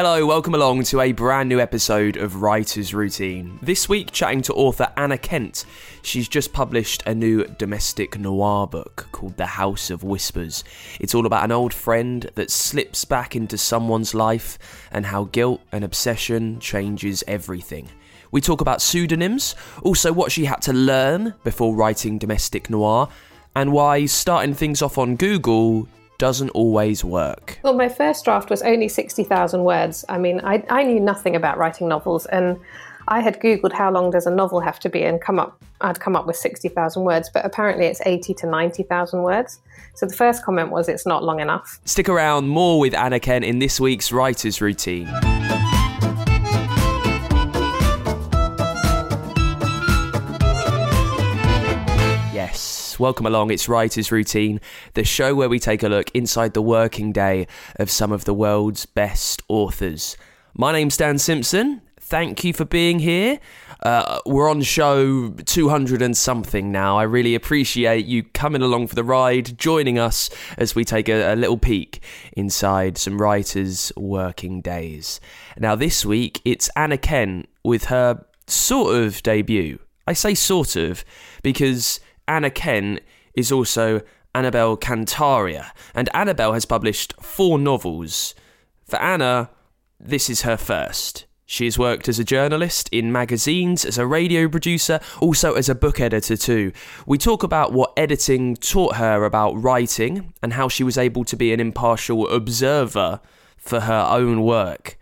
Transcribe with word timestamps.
Hello, 0.00 0.24
welcome 0.24 0.54
along 0.54 0.84
to 0.84 1.00
a 1.00 1.10
brand 1.10 1.48
new 1.48 1.58
episode 1.58 2.16
of 2.16 2.40
Writer's 2.40 2.94
Routine. 2.94 3.58
This 3.62 3.88
week, 3.88 4.12
chatting 4.12 4.42
to 4.42 4.54
author 4.54 4.92
Anna 4.96 5.18
Kent. 5.18 5.64
She's 6.02 6.28
just 6.28 6.52
published 6.52 7.02
a 7.04 7.12
new 7.12 7.44
domestic 7.58 8.16
noir 8.16 8.68
book 8.68 9.08
called 9.10 9.36
The 9.36 9.46
House 9.46 9.90
of 9.90 10.04
Whispers. 10.04 10.62
It's 11.00 11.16
all 11.16 11.26
about 11.26 11.42
an 11.42 11.50
old 11.50 11.74
friend 11.74 12.30
that 12.36 12.52
slips 12.52 13.04
back 13.04 13.34
into 13.34 13.58
someone's 13.58 14.14
life 14.14 14.56
and 14.92 15.04
how 15.04 15.24
guilt 15.24 15.62
and 15.72 15.82
obsession 15.82 16.60
changes 16.60 17.24
everything. 17.26 17.88
We 18.30 18.40
talk 18.40 18.60
about 18.60 18.80
pseudonyms, 18.80 19.56
also 19.82 20.12
what 20.12 20.30
she 20.30 20.44
had 20.44 20.62
to 20.62 20.72
learn 20.72 21.34
before 21.42 21.74
writing 21.74 22.18
domestic 22.18 22.70
noir, 22.70 23.08
and 23.56 23.72
why 23.72 24.06
starting 24.06 24.54
things 24.54 24.80
off 24.80 24.96
on 24.96 25.16
Google 25.16 25.88
doesn't 26.18 26.50
always 26.50 27.04
work. 27.04 27.58
Well, 27.62 27.74
my 27.74 27.88
first 27.88 28.24
draft 28.24 28.50
was 28.50 28.60
only 28.62 28.88
60,000 28.88 29.62
words. 29.62 30.04
I 30.08 30.18
mean, 30.18 30.40
I, 30.42 30.64
I 30.68 30.82
knew 30.82 31.00
nothing 31.00 31.36
about 31.36 31.58
writing 31.58 31.88
novels, 31.88 32.26
and 32.26 32.58
I 33.06 33.20
had 33.20 33.40
Googled 33.40 33.72
how 33.72 33.90
long 33.90 34.10
does 34.10 34.26
a 34.26 34.30
novel 34.30 34.60
have 34.60 34.80
to 34.80 34.88
be 34.88 35.04
and 35.04 35.20
come 35.20 35.38
up, 35.38 35.62
I'd 35.80 36.00
come 36.00 36.16
up 36.16 36.26
with 36.26 36.36
60,000 36.36 37.04
words, 37.04 37.30
but 37.32 37.46
apparently 37.46 37.86
it's 37.86 38.02
80 38.04 38.34
to 38.34 38.46
90,000 38.46 39.22
words. 39.22 39.60
So 39.94 40.06
the 40.06 40.14
first 40.14 40.44
comment 40.44 40.70
was 40.70 40.88
it's 40.88 41.06
not 41.06 41.24
long 41.24 41.40
enough. 41.40 41.80
Stick 41.84 42.08
around 42.08 42.48
more 42.48 42.80
with 42.80 42.94
Anna 42.94 43.20
Kent 43.20 43.44
in 43.44 43.60
this 43.60 43.80
week's 43.80 44.12
Writer's 44.12 44.60
Routine. 44.60 45.06
Yes, 52.34 52.77
welcome 52.98 53.26
along. 53.26 53.50
It's 53.50 53.68
Writer's 53.68 54.10
Routine, 54.10 54.60
the 54.94 55.04
show 55.04 55.34
where 55.34 55.48
we 55.48 55.58
take 55.58 55.82
a 55.82 55.88
look 55.88 56.10
inside 56.12 56.54
the 56.54 56.62
working 56.62 57.12
day 57.12 57.46
of 57.76 57.90
some 57.90 58.12
of 58.12 58.24
the 58.24 58.34
world's 58.34 58.86
best 58.86 59.42
authors. 59.48 60.16
My 60.54 60.72
name's 60.72 60.96
Dan 60.96 61.18
Simpson. 61.18 61.82
Thank 62.00 62.42
you 62.42 62.52
for 62.52 62.64
being 62.64 62.98
here. 62.98 63.38
Uh, 63.82 64.18
we're 64.26 64.50
on 64.50 64.62
show 64.62 65.30
200 65.30 66.02
and 66.02 66.16
something 66.16 66.72
now. 66.72 66.98
I 66.98 67.04
really 67.04 67.34
appreciate 67.34 68.06
you 68.06 68.24
coming 68.24 68.62
along 68.62 68.88
for 68.88 68.94
the 68.94 69.04
ride, 69.04 69.58
joining 69.58 69.98
us 69.98 70.30
as 70.56 70.74
we 70.74 70.84
take 70.84 71.08
a, 71.08 71.34
a 71.34 71.36
little 71.36 71.58
peek 71.58 72.02
inside 72.32 72.98
some 72.98 73.20
writers' 73.20 73.92
working 73.96 74.60
days. 74.60 75.20
Now, 75.58 75.76
this 75.76 76.04
week, 76.04 76.40
it's 76.44 76.70
Anna 76.74 76.98
Kent 76.98 77.48
with 77.62 77.84
her 77.84 78.24
sort 78.46 78.96
of 78.96 79.22
debut. 79.22 79.78
I 80.06 80.14
say 80.14 80.34
sort 80.34 80.74
of 80.74 81.04
because 81.42 82.00
Anna 82.28 82.50
Kent 82.50 83.00
is 83.34 83.50
also 83.50 84.02
Annabel 84.34 84.76
Kantaria, 84.76 85.72
and 85.94 86.08
Annabelle 86.14 86.52
has 86.52 86.64
published 86.64 87.14
four 87.20 87.58
novels. 87.58 88.34
For 88.84 88.96
Anna, 89.00 89.50
this 89.98 90.30
is 90.30 90.42
her 90.42 90.56
first. 90.56 91.24
She 91.50 91.64
has 91.64 91.78
worked 91.78 92.10
as 92.10 92.18
a 92.18 92.24
journalist 92.24 92.90
in 92.92 93.10
magazines, 93.10 93.86
as 93.86 93.96
a 93.96 94.06
radio 94.06 94.48
producer, 94.48 95.00
also 95.18 95.54
as 95.54 95.70
a 95.70 95.74
book 95.74 95.98
editor 95.98 96.36
too. 96.36 96.72
We 97.06 97.16
talk 97.16 97.42
about 97.42 97.72
what 97.72 97.94
editing 97.96 98.54
taught 98.56 98.96
her 98.96 99.24
about 99.24 99.54
writing 99.54 100.34
and 100.42 100.52
how 100.52 100.68
she 100.68 100.84
was 100.84 100.98
able 100.98 101.24
to 101.24 101.36
be 101.36 101.54
an 101.54 101.58
impartial 101.58 102.28
observer 102.28 103.20
for 103.56 103.80
her 103.80 104.06
own 104.10 104.42
work. 104.42 104.98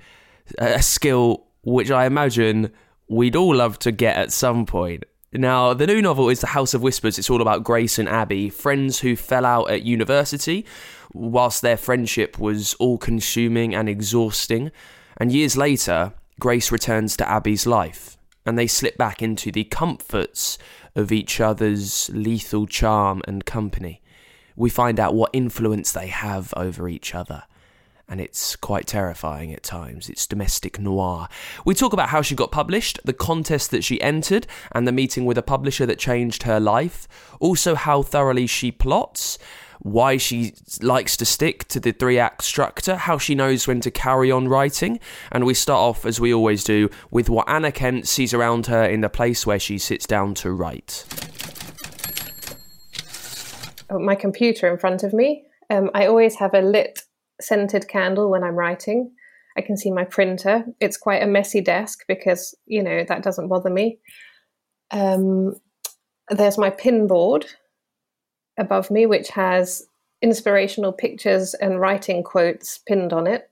A 0.58 0.82
skill 0.82 1.48
which 1.64 1.90
I 1.90 2.06
imagine 2.06 2.72
we'd 3.08 3.34
all 3.34 3.56
love 3.56 3.80
to 3.80 3.90
get 3.90 4.16
at 4.16 4.32
some 4.32 4.66
point. 4.66 5.02
Now, 5.38 5.74
the 5.74 5.86
new 5.86 6.00
novel 6.00 6.30
is 6.30 6.40
The 6.40 6.46
House 6.48 6.72
of 6.72 6.82
Whispers. 6.82 7.18
It's 7.18 7.28
all 7.28 7.42
about 7.42 7.62
Grace 7.62 7.98
and 7.98 8.08
Abby, 8.08 8.48
friends 8.48 9.00
who 9.00 9.16
fell 9.16 9.44
out 9.44 9.70
at 9.70 9.82
university 9.82 10.64
whilst 11.12 11.60
their 11.60 11.76
friendship 11.76 12.38
was 12.38 12.72
all 12.74 12.96
consuming 12.96 13.74
and 13.74 13.86
exhausting. 13.86 14.72
And 15.18 15.30
years 15.30 15.54
later, 15.54 16.14
Grace 16.40 16.72
returns 16.72 17.18
to 17.18 17.28
Abby's 17.28 17.66
life, 17.66 18.16
and 18.46 18.58
they 18.58 18.66
slip 18.66 18.96
back 18.96 19.20
into 19.20 19.52
the 19.52 19.64
comforts 19.64 20.56
of 20.94 21.12
each 21.12 21.38
other's 21.38 22.08
lethal 22.14 22.66
charm 22.66 23.20
and 23.28 23.44
company. 23.44 24.00
We 24.56 24.70
find 24.70 24.98
out 24.98 25.14
what 25.14 25.30
influence 25.34 25.92
they 25.92 26.06
have 26.06 26.54
over 26.56 26.88
each 26.88 27.14
other 27.14 27.42
and 28.08 28.20
it's 28.20 28.54
quite 28.56 28.86
terrifying 28.86 29.52
at 29.52 29.62
times. 29.62 30.08
It's 30.08 30.26
domestic 30.26 30.78
noir. 30.78 31.28
We 31.64 31.74
talk 31.74 31.92
about 31.92 32.10
how 32.10 32.22
she 32.22 32.34
got 32.34 32.52
published, 32.52 33.00
the 33.04 33.12
contest 33.12 33.70
that 33.72 33.82
she 33.84 34.00
entered, 34.00 34.46
and 34.72 34.86
the 34.86 34.92
meeting 34.92 35.24
with 35.24 35.38
a 35.38 35.42
publisher 35.42 35.86
that 35.86 35.98
changed 35.98 36.44
her 36.44 36.60
life. 36.60 37.08
Also, 37.40 37.74
how 37.74 38.02
thoroughly 38.02 38.46
she 38.46 38.70
plots. 38.70 39.38
Why 39.80 40.16
she 40.16 40.54
likes 40.80 41.16
to 41.18 41.26
stick 41.26 41.68
to 41.68 41.78
the 41.78 41.92
three 41.92 42.18
act 42.18 42.42
structure, 42.44 42.96
how 42.96 43.18
she 43.18 43.34
knows 43.34 43.66
when 43.66 43.80
to 43.82 43.90
carry 43.90 44.30
on 44.30 44.48
writing, 44.48 45.00
and 45.30 45.44
we 45.44 45.52
start 45.52 45.78
off, 45.78 46.06
as 46.06 46.18
we 46.18 46.32
always 46.32 46.64
do, 46.64 46.88
with 47.10 47.28
what 47.28 47.48
Anna 47.48 47.70
Kent 47.70 48.08
sees 48.08 48.32
around 48.32 48.66
her 48.66 48.84
in 48.84 49.02
the 49.02 49.10
place 49.10 49.46
where 49.46 49.58
she 49.58 49.78
sits 49.78 50.06
down 50.06 50.34
to 50.36 50.50
write. 50.50 51.04
Oh, 53.90 53.98
My 53.98 54.14
computer 54.14 54.66
in 54.70 54.78
front 54.78 55.02
of 55.02 55.12
me. 55.12 55.44
Um, 55.68 55.90
I 55.94 56.06
always 56.06 56.36
have 56.36 56.54
a 56.54 56.62
lit 56.62 57.02
scented 57.40 57.88
candle 57.88 58.30
when 58.30 58.42
I'm 58.42 58.54
writing. 58.54 59.12
I 59.56 59.62
can 59.62 59.76
see 59.76 59.90
my 59.90 60.04
printer. 60.04 60.64
It's 60.80 60.96
quite 60.96 61.22
a 61.22 61.26
messy 61.26 61.60
desk 61.60 62.04
because, 62.08 62.54
you 62.66 62.82
know, 62.82 63.04
that 63.08 63.22
doesn't 63.22 63.48
bother 63.48 63.70
me. 63.70 63.98
Um, 64.90 65.54
there's 66.28 66.58
my 66.58 66.70
pin 66.70 67.06
board 67.06 67.46
above 68.58 68.90
me, 68.90 69.06
which 69.06 69.28
has 69.30 69.86
inspirational 70.22 70.92
pictures 70.92 71.54
and 71.54 71.80
writing 71.80 72.22
quotes 72.22 72.78
pinned 72.78 73.12
on 73.12 73.26
it. 73.26 73.50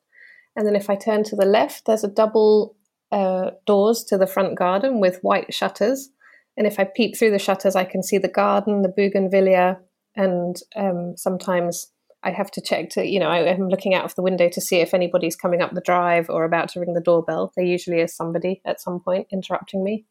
And 0.57 0.67
then 0.67 0.77
if 0.77 0.89
I 0.89 0.97
turn 0.97 1.25
to 1.25 1.37
the 1.37 1.45
left, 1.45 1.87
there's 1.87 2.05
a 2.05 2.09
double 2.09 2.77
uh, 3.11 3.51
doors 3.67 4.05
to 4.05 4.19
the 4.19 4.27
front 4.27 4.57
garden 4.57 5.01
with 5.01 5.21
white 5.23 5.53
shutters. 5.53 6.11
And 6.57 6.67
if 6.67 6.79
I 6.79 6.85
peep 6.85 7.17
through 7.17 7.33
the 7.33 7.39
shutters, 7.39 7.77
I 7.77 7.85
can 7.85 8.03
see 8.03 8.19
the 8.19 8.29
garden, 8.29 8.83
the 8.83 8.89
bougainvillea, 8.89 9.79
and 10.17 10.57
um, 10.77 11.15
sometimes 11.17 11.91
I 12.25 12.31
have 12.31 12.51
to 12.53 12.61
check 12.61 12.89
to, 12.91 13.07
you 13.07 13.21
know, 13.21 13.29
I, 13.29 13.41
am 13.41 13.69
looking 13.69 13.95
out 13.95 14.05
of 14.05 14.15
the 14.15 14.23
window 14.23 14.49
to 14.49 14.61
see 14.61 14.77
if 14.77 14.95
anybody's 14.95 15.37
coming 15.37 15.61
up 15.61 15.73
the 15.73 15.83
drive 15.83 16.31
or 16.31 16.45
about 16.45 16.71
to 16.71 16.81
ring 16.81 16.95
the 16.95 17.01
doorbell. 17.01 17.53
There 17.55 17.65
usually 17.65 18.01
is 18.01 18.17
somebody 18.17 18.63
at 18.65 18.81
some 18.81 19.01
point 19.01 19.29
interrupting 19.31 19.85
me. 19.85 20.07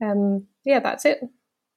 Um, 0.00 0.46
yeah, 0.64 0.78
that's 0.78 1.04
it. 1.04 1.20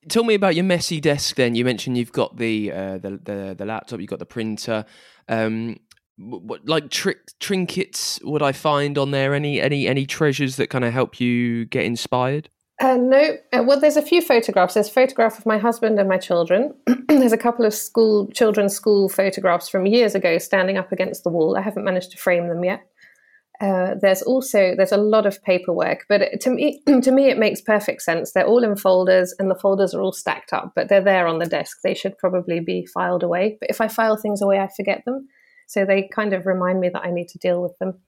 Tell 0.07 0.23
me 0.23 0.35
about 0.35 0.53
your 0.53 0.65
messy 0.65 1.01
desk. 1.01 1.35
Then 1.35 1.55
you 1.55 1.65
mentioned 1.65 1.97
you've 1.97 2.11
got 2.11 2.37
the 2.37 2.71
uh, 2.71 2.97
the, 2.99 3.19
the 3.23 3.55
the 3.57 3.65
laptop, 3.65 3.99
you've 3.99 4.09
got 4.09 4.19
the 4.19 4.25
printer. 4.25 4.85
Um, 5.27 5.77
what 6.17 6.67
like 6.67 6.91
trick 6.91 7.17
trinkets 7.39 8.19
would 8.23 8.43
I 8.43 8.51
find 8.51 8.99
on 8.99 9.09
there? 9.09 9.33
Any 9.33 9.59
any 9.59 9.87
any 9.87 10.05
treasures 10.05 10.57
that 10.57 10.69
kind 10.69 10.85
of 10.85 10.93
help 10.93 11.19
you 11.19 11.65
get 11.65 11.85
inspired? 11.85 12.49
Uh, 12.81 12.97
no, 12.97 13.37
uh, 13.53 13.63
well, 13.65 13.79
there's 13.79 13.95
a 13.95 14.01
few 14.01 14.21
photographs. 14.21 14.73
There's 14.73 14.89
a 14.89 14.91
photograph 14.91 15.37
of 15.37 15.45
my 15.45 15.57
husband 15.57 15.97
and 15.97 16.09
my 16.09 16.17
children. 16.17 16.73
there's 17.07 17.31
a 17.31 17.37
couple 17.37 17.65
of 17.65 17.73
school 17.73 18.27
children's 18.33 18.73
school 18.73 19.07
photographs 19.07 19.69
from 19.69 19.85
years 19.85 20.13
ago 20.13 20.37
standing 20.37 20.77
up 20.77 20.91
against 20.91 21.23
the 21.23 21.29
wall. 21.29 21.55
I 21.57 21.61
haven't 21.61 21.85
managed 21.85 22.11
to 22.11 22.17
frame 22.17 22.49
them 22.49 22.63
yet. 22.65 22.85
Uh, 23.61 23.95
there's 24.01 24.21
also 24.21 24.75
there's 24.75 24.91
a 24.91 24.97
lot 24.97 25.25
of 25.25 25.41
paperwork, 25.43 26.05
but 26.09 26.41
to 26.41 26.49
me 26.49 26.81
to 27.01 27.11
me 27.11 27.29
it 27.29 27.37
makes 27.37 27.61
perfect 27.61 28.01
sense. 28.01 28.33
They're 28.33 28.45
all 28.45 28.63
in 28.63 28.75
folders, 28.75 29.33
and 29.39 29.49
the 29.49 29.55
folders 29.55 29.93
are 29.93 30.01
all 30.01 30.11
stacked 30.11 30.51
up, 30.51 30.73
but 30.75 30.89
they're 30.89 31.01
there 31.01 31.27
on 31.27 31.39
the 31.39 31.45
desk. 31.45 31.77
They 31.81 31.93
should 31.93 32.17
probably 32.17 32.59
be 32.59 32.85
filed 32.85 33.23
away. 33.23 33.57
But 33.61 33.69
if 33.69 33.79
I 33.79 33.87
file 33.87 34.17
things 34.17 34.41
away, 34.41 34.59
I 34.59 34.67
forget 34.75 35.03
them, 35.05 35.29
so 35.67 35.85
they 35.85 36.09
kind 36.13 36.33
of 36.33 36.45
remind 36.45 36.81
me 36.81 36.89
that 36.89 37.05
I 37.05 37.11
need 37.11 37.29
to 37.29 37.37
deal 37.37 37.61
with 37.61 37.77
them. 37.79 37.99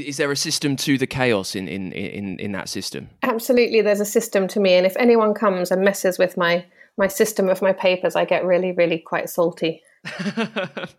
Is 0.00 0.16
there 0.16 0.30
a 0.30 0.36
system 0.36 0.76
to 0.76 0.98
the 0.98 1.06
chaos 1.06 1.54
in 1.54 1.68
in 1.68 1.92
in, 1.92 2.38
in 2.38 2.52
that 2.52 2.68
system? 2.68 3.10
Absolutely, 3.22 3.82
there's 3.82 4.00
a 4.00 4.06
system 4.06 4.48
to 4.48 4.60
me, 4.60 4.74
and 4.74 4.86
if 4.86 4.96
anyone 4.96 5.34
comes 5.34 5.70
and 5.70 5.82
messes 5.82 6.18
with 6.18 6.36
my 6.36 6.64
my 6.96 7.08
system 7.08 7.48
of 7.48 7.62
my 7.62 7.72
papers, 7.72 8.16
I 8.16 8.24
get 8.24 8.44
really 8.44 8.72
really 8.72 8.98
quite 8.98 9.28
salty. 9.28 9.82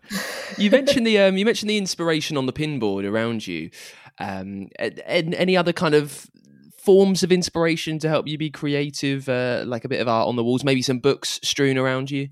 you 0.58 0.70
mentioned 0.70 1.06
the 1.06 1.18
um, 1.18 1.36
you 1.36 1.44
mentioned 1.44 1.70
the 1.70 1.78
inspiration 1.78 2.36
on 2.36 2.46
the 2.46 2.52
pinboard 2.52 3.04
around 3.04 3.46
you. 3.46 3.70
Um, 4.20 4.68
and 4.78 5.34
any 5.34 5.56
other 5.56 5.72
kind 5.72 5.94
of 5.94 6.28
forms 6.76 7.22
of 7.22 7.30
inspiration 7.30 7.98
to 8.00 8.08
help 8.08 8.26
you 8.26 8.38
be 8.38 8.50
creative, 8.50 9.28
uh, 9.28 9.62
like 9.66 9.84
a 9.84 9.88
bit 9.88 10.00
of 10.00 10.08
art 10.08 10.26
on 10.26 10.36
the 10.36 10.44
walls, 10.44 10.64
maybe 10.64 10.82
some 10.82 10.98
books 10.98 11.38
strewn 11.42 11.78
around 11.78 12.10
you? 12.10 12.28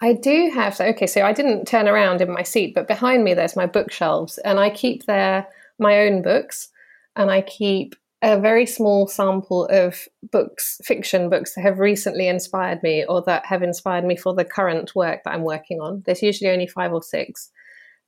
I 0.00 0.14
do 0.14 0.50
have. 0.54 0.76
So, 0.76 0.84
okay, 0.86 1.06
so 1.06 1.22
I 1.22 1.32
didn't 1.32 1.66
turn 1.66 1.88
around 1.88 2.20
in 2.20 2.32
my 2.32 2.42
seat, 2.42 2.74
but 2.74 2.88
behind 2.88 3.24
me 3.24 3.34
there's 3.34 3.56
my 3.56 3.66
bookshelves, 3.66 4.38
and 4.38 4.58
I 4.58 4.70
keep 4.70 5.06
there 5.06 5.46
my 5.78 6.00
own 6.00 6.22
books, 6.22 6.68
and 7.16 7.30
I 7.30 7.42
keep 7.42 7.94
a 8.22 8.38
very 8.40 8.66
small 8.66 9.06
sample 9.06 9.66
of 9.66 10.08
books, 10.32 10.80
fiction 10.84 11.30
books 11.30 11.54
that 11.54 11.62
have 11.62 11.78
recently 11.78 12.26
inspired 12.26 12.82
me 12.82 13.04
or 13.04 13.22
that 13.26 13.46
have 13.46 13.62
inspired 13.62 14.04
me 14.04 14.16
for 14.16 14.34
the 14.34 14.44
current 14.44 14.94
work 14.96 15.20
that 15.24 15.34
I'm 15.34 15.44
working 15.44 15.80
on. 15.80 16.02
There's 16.04 16.22
usually 16.22 16.50
only 16.50 16.66
five 16.66 16.92
or 16.92 17.02
six. 17.02 17.50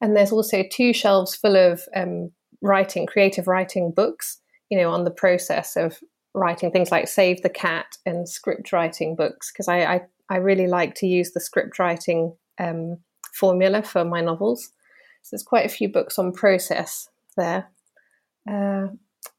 And 0.01 0.17
there's 0.17 0.33
also 0.33 0.65
two 0.71 0.93
shelves 0.93 1.37
full 1.37 1.57
of 1.57 1.83
um, 1.95 2.33
writing, 2.61 3.07
creative 3.07 3.47
writing 3.47 3.93
books, 3.93 4.41
you 4.69 4.79
know, 4.79 4.91
on 4.91 5.05
the 5.05 5.11
process 5.11 5.77
of 5.77 5.99
writing 6.35 6.71
things 6.71 6.91
like 6.91 7.07
Save 7.07 7.43
the 7.43 7.49
Cat 7.49 7.87
and 8.05 8.29
script 8.29 8.73
writing 8.73 9.15
books, 9.15 9.53
because 9.53 9.69
I, 9.69 9.81
I, 9.81 10.01
I, 10.29 10.37
really 10.37 10.69
like 10.69 10.95
to 10.97 11.07
use 11.07 11.33
the 11.33 11.41
script 11.41 11.79
writing 11.79 12.37
um, 12.59 12.99
formula 13.35 13.83
for 13.83 14.05
my 14.05 14.21
novels. 14.21 14.71
So 15.23 15.31
there's 15.33 15.43
quite 15.43 15.67
a 15.67 15.71
few 15.71 15.89
books 15.89 16.19
on 16.19 16.33
process 16.33 17.09
there. 17.37 17.69
Uh, 18.51 18.89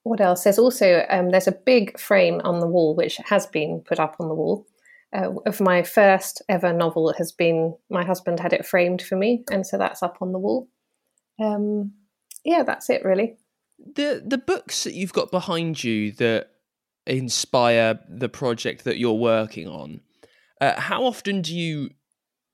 what 0.03 0.21
else? 0.21 0.43
There's 0.43 0.59
also 0.59 1.05
um, 1.09 1.29
there's 1.29 1.47
a 1.47 1.51
big 1.51 1.99
frame 1.99 2.41
on 2.43 2.59
the 2.59 2.67
wall 2.67 2.95
which 2.95 3.17
has 3.25 3.45
been 3.45 3.81
put 3.85 3.99
up 3.99 4.17
on 4.19 4.27
the 4.27 4.35
wall 4.35 4.67
uh, 5.13 5.29
of 5.45 5.59
my 5.59 5.83
first 5.83 6.41
ever 6.49 6.73
novel. 6.73 7.13
Has 7.17 7.31
been 7.31 7.75
my 7.89 8.03
husband 8.03 8.39
had 8.39 8.53
it 8.53 8.65
framed 8.65 9.01
for 9.01 9.15
me, 9.15 9.43
and 9.51 9.65
so 9.65 9.77
that's 9.77 10.03
up 10.03 10.17
on 10.21 10.31
the 10.31 10.39
wall. 10.39 10.69
Um, 11.41 11.93
yeah, 12.43 12.63
that's 12.63 12.89
it 12.89 13.03
really. 13.03 13.37
The 13.79 14.23
the 14.25 14.37
books 14.37 14.83
that 14.83 14.93
you've 14.93 15.13
got 15.13 15.31
behind 15.31 15.83
you 15.83 16.11
that 16.13 16.49
inspire 17.07 17.99
the 18.07 18.29
project 18.29 18.83
that 18.83 18.97
you're 18.97 19.13
working 19.13 19.67
on. 19.67 20.01
Uh, 20.59 20.79
how 20.79 21.03
often 21.03 21.41
do 21.41 21.55
you 21.55 21.89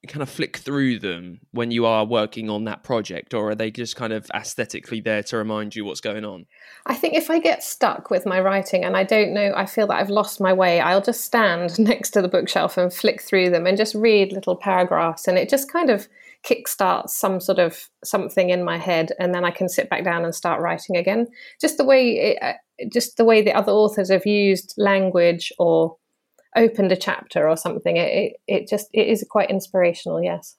kind 0.07 0.23
of 0.23 0.29
flick 0.29 0.57
through 0.57 0.99
them 0.99 1.39
when 1.51 1.71
you 1.71 1.85
are 1.85 2.05
working 2.05 2.49
on 2.49 2.63
that 2.65 2.83
project, 2.83 3.33
or 3.33 3.51
are 3.51 3.55
they 3.55 3.71
just 3.71 3.95
kind 3.95 4.13
of 4.13 4.29
aesthetically 4.33 5.01
there 5.01 5.23
to 5.23 5.37
remind 5.37 5.75
you 5.75 5.85
what's 5.85 6.01
going 6.01 6.25
on? 6.25 6.45
I 6.85 6.95
think 6.95 7.13
if 7.13 7.29
I 7.29 7.39
get 7.39 7.63
stuck 7.63 8.09
with 8.09 8.25
my 8.25 8.39
writing 8.39 8.83
and 8.83 8.97
I 8.97 9.03
don't 9.03 9.33
know, 9.33 9.53
I 9.55 9.65
feel 9.65 9.87
that 9.87 9.97
I've 9.97 10.09
lost 10.09 10.41
my 10.41 10.53
way, 10.53 10.79
I'll 10.79 11.01
just 11.01 11.21
stand 11.21 11.77
next 11.79 12.11
to 12.11 12.21
the 12.21 12.27
bookshelf 12.27 12.77
and 12.77 12.93
flick 12.93 13.21
through 13.21 13.49
them 13.49 13.67
and 13.67 13.77
just 13.77 13.95
read 13.95 14.31
little 14.31 14.55
paragraphs, 14.55 15.27
and 15.27 15.37
it 15.37 15.49
just 15.49 15.71
kind 15.71 15.89
of 15.89 16.07
kickstarts 16.43 17.09
some 17.09 17.39
sort 17.39 17.59
of 17.59 17.89
something 18.03 18.49
in 18.49 18.63
my 18.63 18.77
head, 18.77 19.11
and 19.19 19.33
then 19.33 19.45
I 19.45 19.51
can 19.51 19.69
sit 19.69 19.89
back 19.89 20.03
down 20.03 20.23
and 20.23 20.33
start 20.33 20.61
writing 20.61 20.95
again. 20.97 21.27
Just 21.59 21.77
the 21.77 21.85
way, 21.85 22.11
it, 22.11 22.37
uh, 22.41 22.87
just 22.91 23.17
the 23.17 23.25
way 23.25 23.41
the 23.41 23.53
other 23.53 23.71
authors 23.71 24.09
have 24.09 24.25
used 24.25 24.73
language 24.77 25.51
or 25.59 25.97
opened 26.55 26.91
a 26.91 26.97
chapter 26.97 27.47
or 27.47 27.57
something. 27.57 27.97
It, 27.97 28.07
it, 28.07 28.33
it 28.47 28.67
just 28.67 28.87
it 28.93 29.07
is 29.07 29.25
quite 29.29 29.49
inspirational. 29.49 30.21
Yes. 30.21 30.57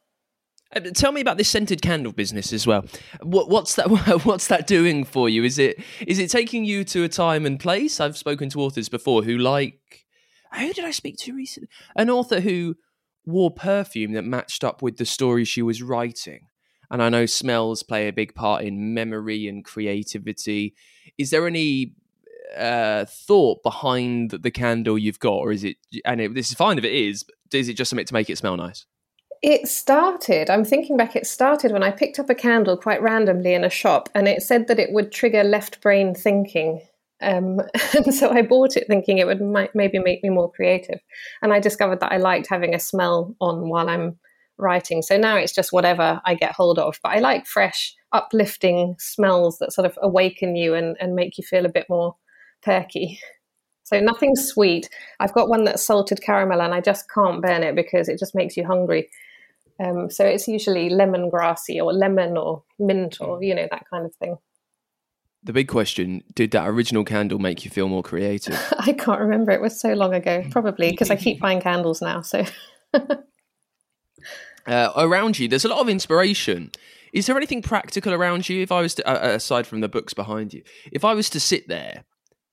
Uh, 0.75 0.81
tell 0.81 1.13
me 1.13 1.21
about 1.21 1.39
this 1.39 1.49
scented 1.49 1.81
candle 1.81 2.13
business 2.13 2.53
as 2.53 2.67
well. 2.67 2.85
What, 3.23 3.49
what's 3.49 3.75
that? 3.77 3.89
What's 4.25 4.49
that 4.49 4.67
doing 4.67 5.05
for 5.05 5.29
you? 5.29 5.45
Is 5.45 5.59
it 5.59 5.83
is 6.07 6.19
it 6.19 6.31
taking 6.31 6.65
you 6.65 6.85
to 6.85 7.05
a 7.05 7.09
time 7.09 7.47
and 7.47 7.59
place? 7.59 8.01
I've 8.01 8.19
spoken 8.19 8.51
to 8.51 8.61
authors 8.61 8.89
before 8.89 9.23
who 9.23 9.39
like. 9.39 10.07
Who 10.59 10.73
did 10.73 10.85
I 10.85 10.93
speak 10.93 11.19
to 11.19 11.35
recently? 11.35 11.69
An 11.97 12.09
author 12.09 12.41
who 12.41 12.77
wore 13.27 13.51
perfume 13.51 14.13
that 14.13 14.25
matched 14.25 14.65
up 14.65 14.81
with 14.81 14.97
the 14.97 15.05
story 15.05 15.45
she 15.45 15.61
was 15.63 15.83
writing. 15.83 16.49
And 16.91 17.03
I 17.03 17.11
know 17.11 17.27
smells 17.27 17.83
play 17.83 18.09
a 18.09 18.13
big 18.13 18.35
part 18.35 18.65
in 18.65 18.95
memory 18.95 19.47
and 19.47 19.63
creativity. 19.63 20.75
Is 21.19 21.31
there 21.31 21.47
any 21.47 21.93
uh, 22.57 23.05
thought 23.07 23.63
behind 23.63 24.31
the 24.31 24.51
candle 24.51 24.99
you've 24.99 25.21
got, 25.21 25.37
or 25.37 25.53
is 25.53 25.65
it? 25.65 25.77
And 26.05 26.21
it, 26.21 26.35
this 26.35 26.51
is 26.51 26.55
fine 26.55 26.79
if 26.79 26.85
it 26.85 26.93
is. 26.93 27.25
Is 27.53 27.69
it 27.69 27.75
just 27.75 27.91
something 27.91 28.07
to 28.07 28.15
make 28.15 28.31
it 28.31 28.39
smell 28.39 28.57
nice? 28.57 28.87
It 29.43 29.69
started, 29.69 30.51
I'm 30.51 30.65
thinking 30.65 30.97
back, 30.97 31.15
it 31.15 31.27
started 31.27 31.71
when 31.71 31.85
I 31.85 31.93
picked 31.93 32.19
up 32.19 32.29
a 32.29 32.35
candle 32.35 32.77
quite 32.77 33.01
randomly 33.01 33.55
in 33.55 33.65
a 33.65 33.71
shop 33.71 34.09
and 34.15 34.27
it 34.27 34.43
said 34.43 34.67
that 34.67 34.81
it 34.81 34.93
would 34.93 35.13
trigger 35.13 35.45
left 35.45 35.81
brain 35.81 36.13
thinking. 36.13 36.81
Um, 37.23 37.61
and 37.95 38.13
so 38.13 38.31
I 38.31 38.43
bought 38.43 38.77
it 38.77 38.89
thinking 38.89 39.19
it 39.19 39.27
would 39.27 39.41
might, 39.41 39.75
maybe 39.77 40.01
make 40.01 40.25
me 40.25 40.31
more 40.31 40.51
creative. 40.51 40.99
And 41.41 41.53
I 41.53 41.61
discovered 41.61 42.01
that 42.01 42.13
I 42.13 42.17
liked 42.17 42.49
having 42.49 42.75
a 42.75 42.81
smell 42.81 43.37
on 43.41 43.69
while 43.69 43.89
I'm 43.89 44.19
writing. 44.59 45.03
So 45.03 45.17
now 45.17 45.37
it's 45.37 45.55
just 45.55 45.73
whatever 45.73 46.21
I 46.25 46.35
get 46.35 46.53
hold 46.53 46.81
of. 46.81 46.99
But 47.01 47.11
I 47.11 47.21
like 47.21 47.47
fresh, 47.47 47.95
uplifting 48.13 48.97
smells 48.99 49.59
that 49.59 49.73
sort 49.73 49.87
of 49.87 49.97
awaken 50.03 50.57
you 50.57 50.75
and, 50.75 50.97
and 51.01 51.15
make 51.15 51.39
you 51.39 51.45
feel 51.45 51.65
a 51.65 51.73
bit 51.73 51.87
more 51.89 52.17
perky. 52.63 53.21
So 53.85 54.01
nothing 54.01 54.37
sweet. 54.37 54.91
I've 55.19 55.33
got 55.33 55.49
one 55.49 55.65
that's 55.65 55.83
salted 55.83 56.21
caramel, 56.21 56.61
and 56.61 56.75
I 56.75 56.81
just 56.83 57.11
can't 57.11 57.41
burn 57.41 57.63
it 57.63 57.75
because 57.75 58.09
it 58.09 58.19
just 58.19 58.35
makes 58.35 58.55
you 58.57 58.67
hungry. 58.67 59.09
Um, 59.83 60.11
so 60.11 60.27
it's 60.27 60.47
usually 60.47 60.91
lemongrassy 60.91 61.83
or 61.83 61.93
lemon 61.93 62.37
or 62.37 62.65
mint 62.79 63.19
or 63.21 63.43
you 63.43 63.55
know 63.55 63.69
that 63.71 63.85
kind 63.89 64.05
of 64.05 64.15
thing. 64.17 64.37
The 65.43 65.53
big 65.55 65.69
question: 65.69 66.23
Did 66.35 66.51
that 66.51 66.69
original 66.69 67.05
candle 67.05 67.39
make 67.39 67.65
you 67.65 67.71
feel 67.71 67.89
more 67.89 68.03
creative? 68.03 68.61
I 68.79 68.93
can't 68.93 69.21
remember. 69.21 69.53
It 69.53 69.63
was 69.63 69.81
so 69.81 69.95
long 69.95 70.13
ago. 70.13 70.45
Probably 70.51 70.91
because 70.91 71.11
I 71.11 71.17
keep 71.17 71.41
buying 71.41 71.61
candles 71.61 72.03
now. 72.03 72.21
So 72.21 72.45
uh, 74.67 74.93
around 74.97 75.39
you, 75.39 75.49
there's 75.49 75.65
a 75.65 75.69
lot 75.69 75.81
of 75.81 75.89
inspiration. 75.89 76.73
Is 77.15 77.25
there 77.27 77.39
anything 77.39 77.63
practical 77.63 78.13
around 78.13 78.51
you? 78.51 78.61
If 78.61 78.71
I 78.71 78.83
was 78.83 78.97
to, 78.97 79.09
uh, 79.09 79.35
aside 79.35 79.67
from 79.67 79.81
the 79.81 79.89
books 79.89 80.13
behind 80.13 80.53
you, 80.53 80.63
if 80.93 81.07
I 81.07 81.15
was 81.15 81.31
to 81.31 81.41
sit 81.41 81.67
there 81.69 82.05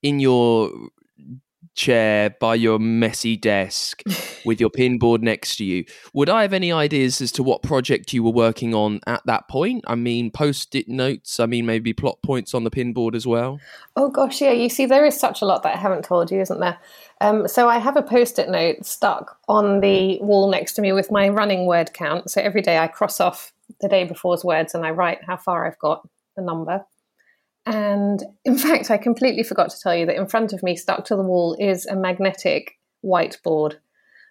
in 0.06 0.20
your 0.20 0.70
chair 1.74 2.30
by 2.40 2.54
your 2.54 2.78
messy 2.78 3.36
desk 3.36 4.04
with 4.46 4.62
your 4.62 4.70
pinboard 4.70 5.22
next 5.22 5.56
to 5.58 5.66
you. 5.66 5.84
Would 6.14 6.30
I 6.30 6.44
have 6.44 6.54
any 6.54 6.72
ideas 6.72 7.22
as 7.22 7.32
to 7.34 7.44
what 7.44 7.64
project 7.64 8.14
you 8.14 8.22
were 8.22 8.32
working 8.32 8.76
on 8.76 9.02
at 9.08 9.26
that 9.26 9.48
point? 9.48 9.84
I 9.88 9.96
mean, 9.96 10.30
post 10.30 10.76
it 10.76 10.88
notes, 10.88 11.40
I 11.40 11.48
mean, 11.48 11.66
maybe 11.66 11.92
plot 11.92 12.20
points 12.24 12.54
on 12.54 12.64
the 12.64 12.70
pinboard 12.70 13.16
as 13.16 13.26
well? 13.26 13.60
Oh, 13.96 14.10
gosh, 14.10 14.42
yeah. 14.42 14.52
You 14.52 14.70
see, 14.70 14.86
there 14.86 15.06
is 15.06 15.20
such 15.20 15.42
a 15.42 15.46
lot 15.46 15.64
that 15.64 15.76
I 15.76 15.80
haven't 15.80 16.06
told 16.06 16.30
you, 16.30 16.40
isn't 16.40 16.60
there? 16.60 16.78
Um, 17.20 17.48
so 17.48 17.68
I 17.68 17.80
have 17.80 17.98
a 17.98 18.04
post 18.04 18.38
it 18.38 18.48
note 18.48 18.86
stuck 18.86 19.40
on 19.48 19.80
the 19.80 20.20
wall 20.22 20.52
next 20.52 20.74
to 20.74 20.84
me 20.84 20.92
with 20.92 21.10
my 21.10 21.30
running 21.30 21.66
word 21.66 21.94
count. 21.94 22.30
So 22.30 22.42
every 22.42 22.62
day 22.62 22.78
I 22.78 22.88
cross 22.88 23.20
off 23.20 23.52
the 23.82 23.90
day 23.90 24.04
before's 24.04 24.44
words 24.44 24.76
and 24.76 24.86
I 24.86 24.92
write 24.92 25.24
how 25.26 25.38
far 25.38 25.66
I've 25.66 25.80
got, 25.80 26.08
the 26.36 26.44
number. 26.44 26.86
And 27.66 28.24
in 28.44 28.58
fact, 28.58 28.92
I 28.92 28.98
completely 28.98 29.44
forgot 29.44 29.70
to 29.72 29.80
tell 29.80 29.96
you 29.96 30.06
that 30.06 30.18
in 30.18 30.28
front 30.28 30.54
of 30.54 30.62
me, 30.62 30.76
stuck 30.76 31.06
to 31.06 31.16
the 31.16 31.24
wall, 31.24 31.56
is 31.60 31.86
a 31.86 31.96
magnetic 31.96 32.78
whiteboard 33.04 33.76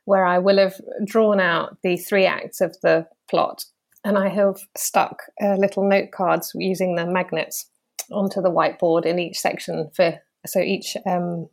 where 0.04 0.24
I 0.24 0.38
will 0.38 0.58
have 0.58 0.80
drawn 1.04 1.40
out 1.40 1.78
the 1.82 1.96
three 1.96 2.26
acts 2.26 2.60
of 2.60 2.76
the 2.82 3.06
plot. 3.28 3.64
And 4.04 4.18
I 4.18 4.28
have 4.28 4.58
stuck 4.76 5.22
uh, 5.42 5.54
little 5.54 5.88
note 5.88 6.10
cards 6.12 6.52
using 6.54 6.94
the 6.94 7.06
magnets 7.06 7.70
onto 8.12 8.42
the 8.42 8.50
whiteboard 8.50 9.06
in 9.06 9.18
each 9.18 9.38
section 9.38 9.90
for 9.94 10.20
so 10.46 10.60
each 10.60 10.94
um, 11.06 11.48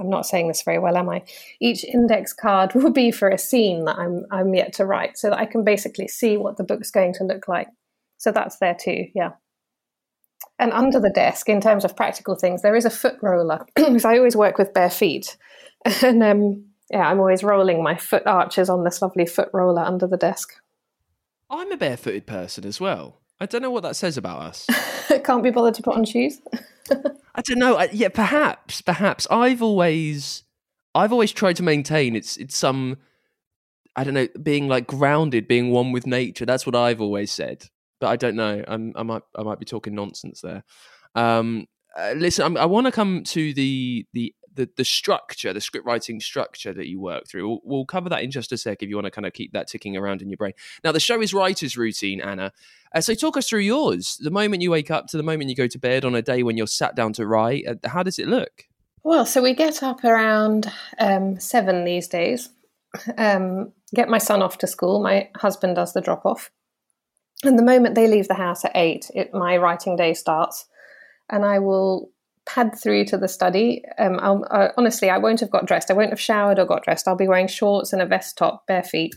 I'm 0.00 0.10
not 0.10 0.26
saying 0.26 0.48
this 0.48 0.62
very 0.62 0.78
well, 0.78 0.96
am 0.96 1.08
I? 1.08 1.22
Each 1.60 1.84
index 1.84 2.32
card 2.32 2.74
will 2.74 2.90
be 2.90 3.10
for 3.10 3.28
a 3.28 3.38
scene 3.38 3.84
that 3.84 3.98
I'm 3.98 4.26
I'm 4.30 4.54
yet 4.54 4.72
to 4.74 4.86
write, 4.86 5.16
so 5.16 5.30
that 5.30 5.38
I 5.38 5.46
can 5.46 5.64
basically 5.64 6.08
see 6.08 6.36
what 6.36 6.56
the 6.56 6.64
book's 6.64 6.90
going 6.90 7.14
to 7.14 7.24
look 7.24 7.48
like. 7.48 7.68
So 8.18 8.32
that's 8.32 8.58
there 8.58 8.76
too, 8.78 9.06
yeah. 9.14 9.30
And 10.58 10.72
under 10.72 11.00
the 11.00 11.10
desk, 11.10 11.48
in 11.48 11.60
terms 11.60 11.84
of 11.84 11.96
practical 11.96 12.36
things, 12.36 12.62
there 12.62 12.76
is 12.76 12.84
a 12.84 12.90
foot 12.90 13.16
roller 13.22 13.64
because 13.76 14.04
I 14.04 14.16
always 14.16 14.36
work 14.36 14.58
with 14.58 14.74
bare 14.74 14.90
feet. 14.90 15.36
And 16.02 16.22
um, 16.22 16.64
yeah, 16.90 17.06
I'm 17.06 17.20
always 17.20 17.44
rolling 17.44 17.82
my 17.82 17.94
foot 17.94 18.26
arches 18.26 18.70
on 18.70 18.84
this 18.84 19.02
lovely 19.02 19.26
foot 19.26 19.50
roller 19.52 19.82
under 19.82 20.06
the 20.06 20.16
desk. 20.16 20.54
I'm 21.50 21.70
a 21.70 21.76
barefooted 21.76 22.26
person 22.26 22.64
as 22.64 22.80
well. 22.80 23.20
I 23.38 23.44
don't 23.44 23.60
know 23.60 23.70
what 23.70 23.82
that 23.82 23.96
says 23.96 24.16
about 24.16 24.40
us. 24.40 24.66
Can't 25.24 25.42
be 25.42 25.50
bothered 25.50 25.74
to 25.74 25.82
put 25.82 25.96
on 25.96 26.06
shoes. 26.06 26.40
I 27.34 27.42
don't 27.42 27.58
know. 27.58 27.76
I, 27.76 27.90
yeah, 27.92 28.08
perhaps, 28.08 28.80
perhaps. 28.80 29.26
I've 29.30 29.60
always, 29.60 30.44
I've 30.94 31.12
always 31.12 31.32
tried 31.32 31.56
to 31.56 31.62
maintain 31.62 32.16
it's 32.16 32.38
it's 32.38 32.56
some, 32.56 32.96
I 33.96 34.04
don't 34.04 34.14
know, 34.14 34.28
being 34.42 34.68
like 34.68 34.86
grounded, 34.86 35.46
being 35.46 35.70
one 35.70 35.92
with 35.92 36.06
nature. 36.06 36.46
That's 36.46 36.64
what 36.64 36.74
I've 36.74 37.00
always 37.02 37.30
said 37.30 37.68
but 38.04 38.10
I 38.10 38.16
don't 38.16 38.36
know. 38.36 38.62
I'm, 38.68 38.92
i 38.96 39.02
might 39.02 39.22
I 39.34 39.42
might 39.42 39.58
be 39.58 39.64
talking 39.64 39.94
nonsense 39.94 40.42
there. 40.42 40.62
Um, 41.14 41.66
uh, 41.98 42.12
listen, 42.14 42.44
I'm, 42.44 42.56
i 42.58 42.66
want 42.66 42.86
to 42.86 42.92
come 42.92 43.24
to 43.24 43.54
the 43.54 44.06
the 44.12 44.34
the, 44.56 44.68
the 44.76 44.84
structure, 44.84 45.54
the 45.54 45.60
script 45.60 45.86
writing 45.86 46.20
structure 46.20 46.74
that 46.74 46.86
you 46.86 47.00
work 47.00 47.26
through. 47.26 47.48
We'll, 47.48 47.60
we'll 47.64 47.84
cover 47.86 48.08
that 48.10 48.22
in 48.22 48.30
just 48.30 48.52
a 48.52 48.58
sec 48.58 48.82
if 48.82 48.88
you 48.88 48.94
want 48.94 49.06
to 49.06 49.10
kind 49.10 49.26
of 49.26 49.32
keep 49.32 49.52
that 49.52 49.66
ticking 49.66 49.96
around 49.96 50.22
in 50.22 50.28
your 50.28 50.36
brain. 50.36 50.52
Now, 50.84 50.92
the 50.92 51.00
show 51.00 51.20
is 51.20 51.34
writer's 51.34 51.76
routine, 51.76 52.20
Anna. 52.20 52.52
Uh, 52.94 53.00
so, 53.00 53.14
talk 53.14 53.36
us 53.36 53.48
through 53.48 53.60
yours. 53.60 54.16
The 54.20 54.30
moment 54.30 54.62
you 54.62 54.70
wake 54.70 54.92
up 54.92 55.06
to 55.08 55.16
the 55.16 55.24
moment 55.24 55.48
you 55.48 55.56
go 55.56 55.66
to 55.66 55.78
bed 55.78 56.04
on 56.04 56.14
a 56.14 56.22
day 56.22 56.42
when 56.42 56.58
you're 56.58 56.68
sat 56.68 56.94
down 56.94 57.14
to 57.14 57.26
write, 57.26 57.66
uh, 57.66 57.88
how 57.88 58.02
does 58.02 58.18
it 58.18 58.28
look? 58.28 58.66
Well, 59.02 59.24
so 59.24 59.42
we 59.42 59.54
get 59.54 59.82
up 59.82 60.04
around 60.04 60.70
um, 60.98 61.40
seven 61.40 61.84
these 61.84 62.06
days. 62.06 62.50
Um, 63.18 63.72
get 63.92 64.08
my 64.08 64.18
son 64.18 64.42
off 64.42 64.58
to 64.58 64.68
school. 64.68 65.02
My 65.02 65.30
husband 65.36 65.74
does 65.76 65.94
the 65.94 66.00
drop 66.02 66.26
off. 66.26 66.50
And 67.44 67.58
the 67.58 67.64
moment 67.64 67.94
they 67.94 68.08
leave 68.08 68.28
the 68.28 68.34
house 68.34 68.64
at 68.64 68.72
eight, 68.74 69.10
it, 69.14 69.32
my 69.34 69.56
writing 69.56 69.96
day 69.96 70.14
starts. 70.14 70.66
And 71.30 71.44
I 71.44 71.58
will 71.58 72.10
pad 72.46 72.78
through 72.78 73.06
to 73.06 73.18
the 73.18 73.28
study. 73.28 73.82
Um, 73.98 74.44
uh, 74.50 74.68
honestly, 74.76 75.10
I 75.10 75.18
won't 75.18 75.40
have 75.40 75.50
got 75.50 75.66
dressed. 75.66 75.90
I 75.90 75.94
won't 75.94 76.10
have 76.10 76.20
showered 76.20 76.58
or 76.58 76.66
got 76.66 76.84
dressed. 76.84 77.08
I'll 77.08 77.16
be 77.16 77.28
wearing 77.28 77.48
shorts 77.48 77.92
and 77.92 78.02
a 78.02 78.06
vest 78.06 78.36
top, 78.36 78.66
bare 78.66 78.82
feet. 78.82 79.14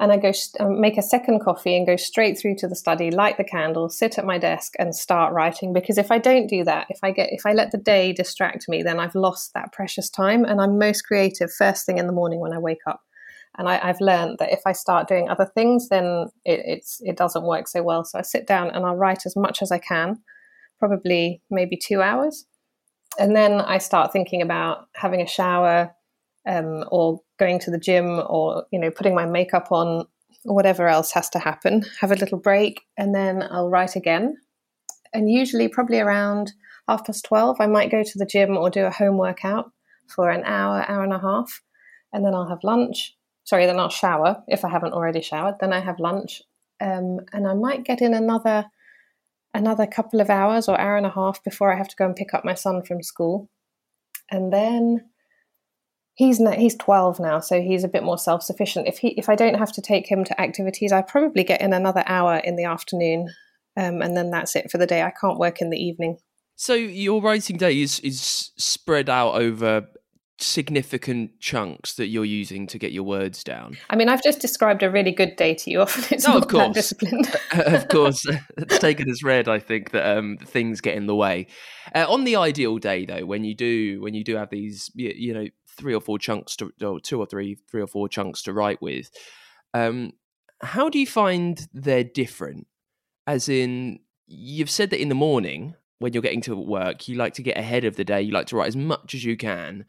And 0.00 0.10
I 0.10 0.16
go 0.16 0.32
um, 0.58 0.80
make 0.80 0.98
a 0.98 1.02
second 1.02 1.44
coffee 1.44 1.76
and 1.76 1.86
go 1.86 1.94
straight 1.94 2.36
through 2.36 2.56
to 2.56 2.66
the 2.66 2.74
study, 2.74 3.12
light 3.12 3.36
the 3.36 3.44
candle, 3.44 3.88
sit 3.88 4.18
at 4.18 4.24
my 4.24 4.36
desk, 4.36 4.72
and 4.80 4.96
start 4.96 5.32
writing. 5.32 5.72
Because 5.72 5.96
if 5.96 6.10
I 6.10 6.18
don't 6.18 6.48
do 6.48 6.64
that, 6.64 6.88
if 6.90 6.98
I 7.04 7.12
get 7.12 7.28
if 7.32 7.46
I 7.46 7.52
let 7.52 7.70
the 7.70 7.78
day 7.78 8.12
distract 8.12 8.68
me, 8.68 8.82
then 8.82 8.98
I've 8.98 9.14
lost 9.14 9.54
that 9.54 9.72
precious 9.72 10.10
time. 10.10 10.44
And 10.44 10.60
I'm 10.60 10.76
most 10.76 11.02
creative 11.02 11.52
first 11.52 11.86
thing 11.86 11.98
in 11.98 12.08
the 12.08 12.12
morning 12.12 12.40
when 12.40 12.52
I 12.52 12.58
wake 12.58 12.80
up. 12.88 13.02
And 13.58 13.68
I, 13.68 13.86
have 13.86 14.00
learned 14.00 14.38
that 14.38 14.52
if 14.52 14.60
I 14.64 14.72
start 14.72 15.08
doing 15.08 15.28
other 15.28 15.44
things, 15.44 15.88
then 15.88 16.30
it, 16.44 16.84
it 17.00 17.16
doesn't 17.16 17.44
work 17.44 17.68
so 17.68 17.82
well. 17.82 18.02
So 18.04 18.18
I 18.18 18.22
sit 18.22 18.46
down 18.46 18.70
and 18.70 18.86
I'll 18.86 18.96
write 18.96 19.26
as 19.26 19.36
much 19.36 19.60
as 19.60 19.70
I 19.70 19.78
can 19.78 20.22
probably 20.82 21.40
maybe 21.48 21.76
two 21.76 22.02
hours. 22.02 22.44
And 23.16 23.36
then 23.36 23.60
I 23.60 23.78
start 23.78 24.12
thinking 24.12 24.42
about 24.42 24.88
having 24.96 25.20
a 25.20 25.28
shower 25.28 25.94
um, 26.44 26.82
or 26.90 27.20
going 27.38 27.60
to 27.60 27.70
the 27.70 27.78
gym 27.78 28.20
or, 28.26 28.64
you 28.72 28.80
know, 28.80 28.90
putting 28.90 29.14
my 29.14 29.24
makeup 29.24 29.70
on 29.70 30.06
or 30.44 30.56
whatever 30.56 30.88
else 30.88 31.12
has 31.12 31.28
to 31.30 31.38
happen. 31.38 31.84
Have 32.00 32.10
a 32.10 32.16
little 32.16 32.38
break 32.38 32.80
and 32.98 33.14
then 33.14 33.44
I'll 33.48 33.70
write 33.70 33.94
again. 33.94 34.38
And 35.12 35.30
usually, 35.30 35.68
probably 35.68 36.00
around 36.00 36.52
half 36.88 37.06
past 37.06 37.26
12, 37.26 37.60
I 37.60 37.68
might 37.68 37.92
go 37.92 38.02
to 38.02 38.18
the 38.18 38.26
gym 38.26 38.56
or 38.56 38.68
do 38.68 38.84
a 38.86 38.90
home 38.90 39.18
workout 39.18 39.70
for 40.08 40.30
an 40.30 40.42
hour, 40.44 40.84
hour 40.88 41.04
and 41.04 41.12
a 41.12 41.20
half. 41.20 41.62
And 42.12 42.24
then 42.24 42.34
I'll 42.34 42.48
have 42.48 42.64
lunch. 42.64 43.14
Sorry, 43.44 43.66
then 43.66 43.78
I'll 43.78 43.88
shower 43.88 44.42
if 44.48 44.64
I 44.64 44.70
haven't 44.70 44.92
already 44.92 45.22
showered. 45.22 45.56
Then 45.60 45.72
I 45.72 45.80
have 45.80 45.98
lunch. 45.98 46.42
Um, 46.80 47.20
and 47.32 47.46
I 47.46 47.54
might 47.54 47.84
get 47.84 48.00
in 48.00 48.14
another 48.14 48.66
another 49.54 49.86
couple 49.86 50.20
of 50.20 50.30
hours 50.30 50.68
or 50.68 50.80
hour 50.80 50.96
and 50.96 51.06
a 51.06 51.10
half 51.10 51.44
before 51.44 51.72
I 51.72 51.76
have 51.76 51.88
to 51.88 51.96
go 51.96 52.06
and 52.06 52.16
pick 52.16 52.32
up 52.32 52.44
my 52.44 52.54
son 52.54 52.82
from 52.82 53.02
school. 53.02 53.50
And 54.30 54.52
then 54.52 55.10
he's 56.14 56.40
he's 56.56 56.76
12 56.76 57.20
now, 57.20 57.40
so 57.40 57.60
he's 57.60 57.84
a 57.84 57.88
bit 57.88 58.02
more 58.02 58.18
self-sufficient. 58.18 58.86
If 58.86 58.98
he 58.98 59.08
if 59.18 59.28
I 59.28 59.34
don't 59.34 59.58
have 59.58 59.72
to 59.72 59.82
take 59.82 60.10
him 60.10 60.24
to 60.24 60.40
activities, 60.40 60.92
I 60.92 61.02
probably 61.02 61.44
get 61.44 61.60
in 61.60 61.72
another 61.72 62.04
hour 62.06 62.36
in 62.36 62.56
the 62.56 62.64
afternoon, 62.64 63.28
um, 63.76 64.02
and 64.02 64.16
then 64.16 64.30
that's 64.30 64.56
it 64.56 64.70
for 64.70 64.78
the 64.78 64.86
day. 64.86 65.02
I 65.02 65.12
can't 65.20 65.38
work 65.38 65.60
in 65.60 65.70
the 65.70 65.82
evening. 65.82 66.18
So 66.56 66.74
your 66.74 67.20
writing 67.20 67.56
day 67.56 67.80
is 67.80 68.00
is 68.00 68.52
spread 68.56 69.08
out 69.08 69.34
over 69.34 69.86
significant 70.38 71.38
chunks 71.40 71.94
that 71.94 72.08
you're 72.08 72.24
using 72.24 72.66
to 72.66 72.78
get 72.78 72.92
your 72.92 73.04
words 73.04 73.44
down? 73.44 73.76
I 73.90 73.96
mean, 73.96 74.08
I've 74.08 74.22
just 74.22 74.40
described 74.40 74.82
a 74.82 74.90
really 74.90 75.12
good 75.12 75.36
day 75.36 75.54
to 75.54 75.70
you. 75.70 75.80
Often 75.80 76.16
it's 76.16 76.26
no, 76.26 76.34
not 76.34 76.42
of 76.42 76.48
course. 76.48 76.66
that 76.66 76.74
disciplined. 76.74 77.36
of 77.52 77.88
course, 77.88 78.26
it's 78.56 78.78
taken 78.78 79.08
as 79.08 79.22
read. 79.22 79.48
I 79.48 79.58
think 79.58 79.90
that 79.90 80.16
um, 80.16 80.38
things 80.38 80.80
get 80.80 80.96
in 80.96 81.06
the 81.06 81.14
way. 81.14 81.46
Uh, 81.94 82.06
on 82.08 82.24
the 82.24 82.36
ideal 82.36 82.78
day, 82.78 83.04
though, 83.04 83.24
when 83.24 83.44
you 83.44 83.54
do 83.54 84.00
when 84.00 84.14
you 84.14 84.24
do 84.24 84.36
have 84.36 84.50
these, 84.50 84.90
you, 84.94 85.12
you 85.14 85.34
know, 85.34 85.46
three 85.68 85.94
or 85.94 86.00
four 86.00 86.18
chunks 86.18 86.56
to, 86.56 86.72
or 86.82 87.00
two 87.00 87.18
or 87.18 87.26
three, 87.26 87.56
three 87.70 87.82
or 87.82 87.86
four 87.86 88.08
chunks 88.08 88.42
to 88.42 88.52
write 88.52 88.82
with, 88.82 89.10
um, 89.74 90.12
how 90.62 90.88
do 90.88 90.98
you 90.98 91.06
find 91.06 91.68
they're 91.72 92.04
different? 92.04 92.66
As 93.26 93.48
in, 93.48 94.00
you've 94.26 94.70
said 94.70 94.90
that 94.90 95.00
in 95.00 95.08
the 95.08 95.14
morning 95.14 95.74
when 95.98 96.12
you're 96.12 96.22
getting 96.22 96.40
to 96.42 96.56
work, 96.56 97.08
you 97.08 97.16
like 97.16 97.34
to 97.34 97.42
get 97.42 97.56
ahead 97.56 97.84
of 97.84 97.94
the 97.96 98.04
day. 98.04 98.20
You 98.20 98.32
like 98.32 98.46
to 98.48 98.56
write 98.56 98.68
as 98.68 98.76
much 98.76 99.14
as 99.14 99.24
you 99.24 99.36
can 99.36 99.84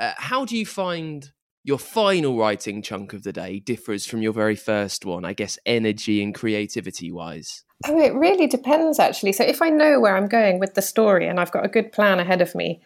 uh, 0.00 0.14
how 0.16 0.44
do 0.44 0.56
you 0.56 0.66
find 0.66 1.30
your 1.62 1.78
final 1.78 2.38
writing 2.38 2.80
chunk 2.80 3.12
of 3.12 3.22
the 3.22 3.32
day 3.32 3.60
differs 3.60 4.06
from 4.06 4.22
your 4.22 4.32
very 4.32 4.56
first 4.56 5.04
one? 5.04 5.24
I 5.24 5.34
guess 5.34 5.58
energy 5.66 6.22
and 6.22 6.34
creativity 6.34 7.12
wise. 7.12 7.64
Oh, 7.86 8.00
it 8.00 8.14
really 8.14 8.46
depends 8.46 8.98
actually. 8.98 9.32
So 9.32 9.44
if 9.44 9.62
I 9.62 9.68
know 9.68 10.00
where 10.00 10.16
I'm 10.16 10.26
going 10.26 10.58
with 10.58 10.74
the 10.74 10.82
story 10.82 11.28
and 11.28 11.38
I've 11.38 11.52
got 11.52 11.64
a 11.64 11.68
good 11.68 11.92
plan 11.92 12.18
ahead 12.18 12.40
of 12.40 12.54
me, 12.54 12.82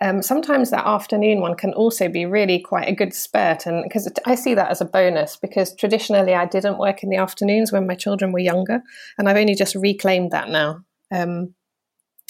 um, 0.00 0.22
sometimes 0.22 0.70
that 0.70 0.86
afternoon 0.86 1.40
one 1.40 1.54
can 1.54 1.72
also 1.72 2.08
be 2.08 2.26
really 2.26 2.58
quite 2.58 2.88
a 2.88 2.94
good 2.94 3.14
spurt 3.14 3.64
and 3.64 3.84
because 3.84 4.10
i 4.26 4.34
see 4.34 4.52
that 4.52 4.70
as 4.70 4.80
a 4.80 4.84
bonus 4.84 5.36
because 5.36 5.72
traditionally 5.76 6.34
i 6.34 6.44
didn't 6.44 6.78
work 6.78 7.04
in 7.04 7.10
the 7.10 7.16
afternoons 7.16 7.70
when 7.70 7.86
my 7.86 7.94
children 7.94 8.32
were 8.32 8.40
younger 8.40 8.82
and 9.18 9.28
i've 9.28 9.36
only 9.36 9.54
just 9.54 9.76
reclaimed 9.76 10.32
that 10.32 10.48
now 10.48 10.80
um, 11.12 11.54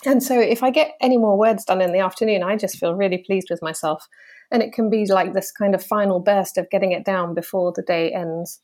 and 0.06 0.22
so 0.22 0.38
if 0.38 0.62
I 0.62 0.70
get 0.70 0.92
any 1.00 1.16
more 1.16 1.38
words 1.38 1.64
done 1.64 1.80
in 1.80 1.92
the 1.92 2.00
afternoon, 2.00 2.42
I 2.42 2.56
just 2.56 2.78
feel 2.78 2.94
really 2.94 3.18
pleased 3.18 3.48
with 3.50 3.62
myself. 3.62 4.06
And 4.50 4.62
it 4.62 4.72
can 4.72 4.90
be 4.90 5.06
like 5.06 5.32
this 5.32 5.50
kind 5.50 5.74
of 5.74 5.84
final 5.84 6.20
burst 6.20 6.58
of 6.58 6.70
getting 6.70 6.92
it 6.92 7.04
down 7.04 7.34
before 7.34 7.72
the 7.72 7.82
day 7.82 8.12
ends. 8.12 8.60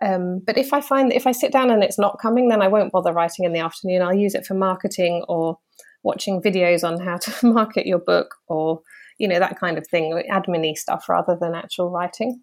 Um, 0.00 0.40
but 0.44 0.56
if 0.56 0.72
I 0.72 0.80
find 0.80 1.10
that 1.10 1.16
if 1.16 1.26
I 1.26 1.32
sit 1.32 1.52
down 1.52 1.70
and 1.70 1.84
it's 1.84 1.98
not 1.98 2.18
coming, 2.20 2.48
then 2.48 2.62
I 2.62 2.68
won't 2.68 2.92
bother 2.92 3.12
writing 3.12 3.44
in 3.44 3.52
the 3.52 3.60
afternoon. 3.60 4.02
I'll 4.02 4.14
use 4.14 4.34
it 4.34 4.46
for 4.46 4.54
marketing 4.54 5.24
or 5.28 5.58
watching 6.02 6.40
videos 6.42 6.82
on 6.82 7.00
how 7.00 7.16
to 7.22 7.46
market 7.46 7.86
your 7.86 7.98
book 7.98 8.34
or, 8.48 8.80
you 9.18 9.28
know, 9.28 9.38
that 9.38 9.58
kind 9.58 9.78
of 9.78 9.86
thing, 9.86 10.22
admin 10.30 10.76
stuff 10.76 11.08
rather 11.08 11.36
than 11.40 11.54
actual 11.54 11.90
writing. 11.90 12.40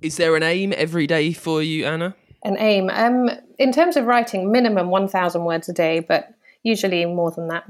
Is 0.00 0.16
there 0.16 0.36
an 0.36 0.42
aim 0.42 0.72
every 0.76 1.06
day 1.06 1.32
for 1.32 1.62
you, 1.62 1.84
Anna? 1.84 2.14
An 2.42 2.56
aim. 2.58 2.90
Um, 2.90 3.30
in 3.58 3.72
terms 3.72 3.96
of 3.96 4.06
writing, 4.06 4.50
minimum 4.50 4.90
1,000 4.90 5.44
words 5.44 5.68
a 5.68 5.72
day, 5.72 6.00
but 6.00 6.32
usually 6.62 7.04
more 7.06 7.30
than 7.30 7.48
that. 7.48 7.64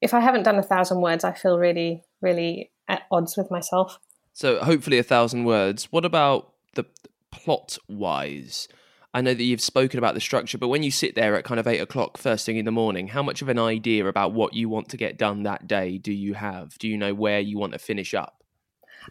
If 0.00 0.14
I 0.14 0.20
haven't 0.20 0.42
done 0.42 0.58
a 0.58 0.62
thousand 0.62 1.00
words, 1.00 1.24
I 1.24 1.32
feel 1.32 1.58
really, 1.58 2.02
really 2.20 2.70
at 2.88 3.02
odds 3.10 3.36
with 3.36 3.50
myself. 3.50 3.98
So 4.32 4.58
hopefully 4.62 4.98
a 4.98 5.04
thousand 5.04 5.44
words. 5.44 5.88
What 5.90 6.04
about 6.04 6.52
the 6.74 6.84
plot 7.30 7.78
wise? 7.88 8.66
I 9.14 9.20
know 9.20 9.34
that 9.34 9.42
you've 9.42 9.60
spoken 9.60 9.98
about 9.98 10.14
the 10.14 10.20
structure, 10.20 10.56
but 10.56 10.68
when 10.68 10.82
you 10.82 10.90
sit 10.90 11.14
there 11.14 11.36
at 11.36 11.44
kind 11.44 11.60
of 11.60 11.66
eight 11.66 11.80
o'clock 11.80 12.16
first 12.16 12.46
thing 12.46 12.56
in 12.56 12.64
the 12.64 12.72
morning, 12.72 13.08
how 13.08 13.22
much 13.22 13.42
of 13.42 13.48
an 13.48 13.58
idea 13.58 14.06
about 14.06 14.32
what 14.32 14.54
you 14.54 14.68
want 14.68 14.88
to 14.88 14.96
get 14.96 15.18
done 15.18 15.42
that 15.42 15.68
day 15.68 15.98
do 15.98 16.12
you 16.12 16.34
have? 16.34 16.78
Do 16.78 16.88
you 16.88 16.96
know 16.96 17.12
where 17.12 17.38
you 17.38 17.58
want 17.58 17.74
to 17.74 17.78
finish 17.78 18.14
up? 18.14 18.42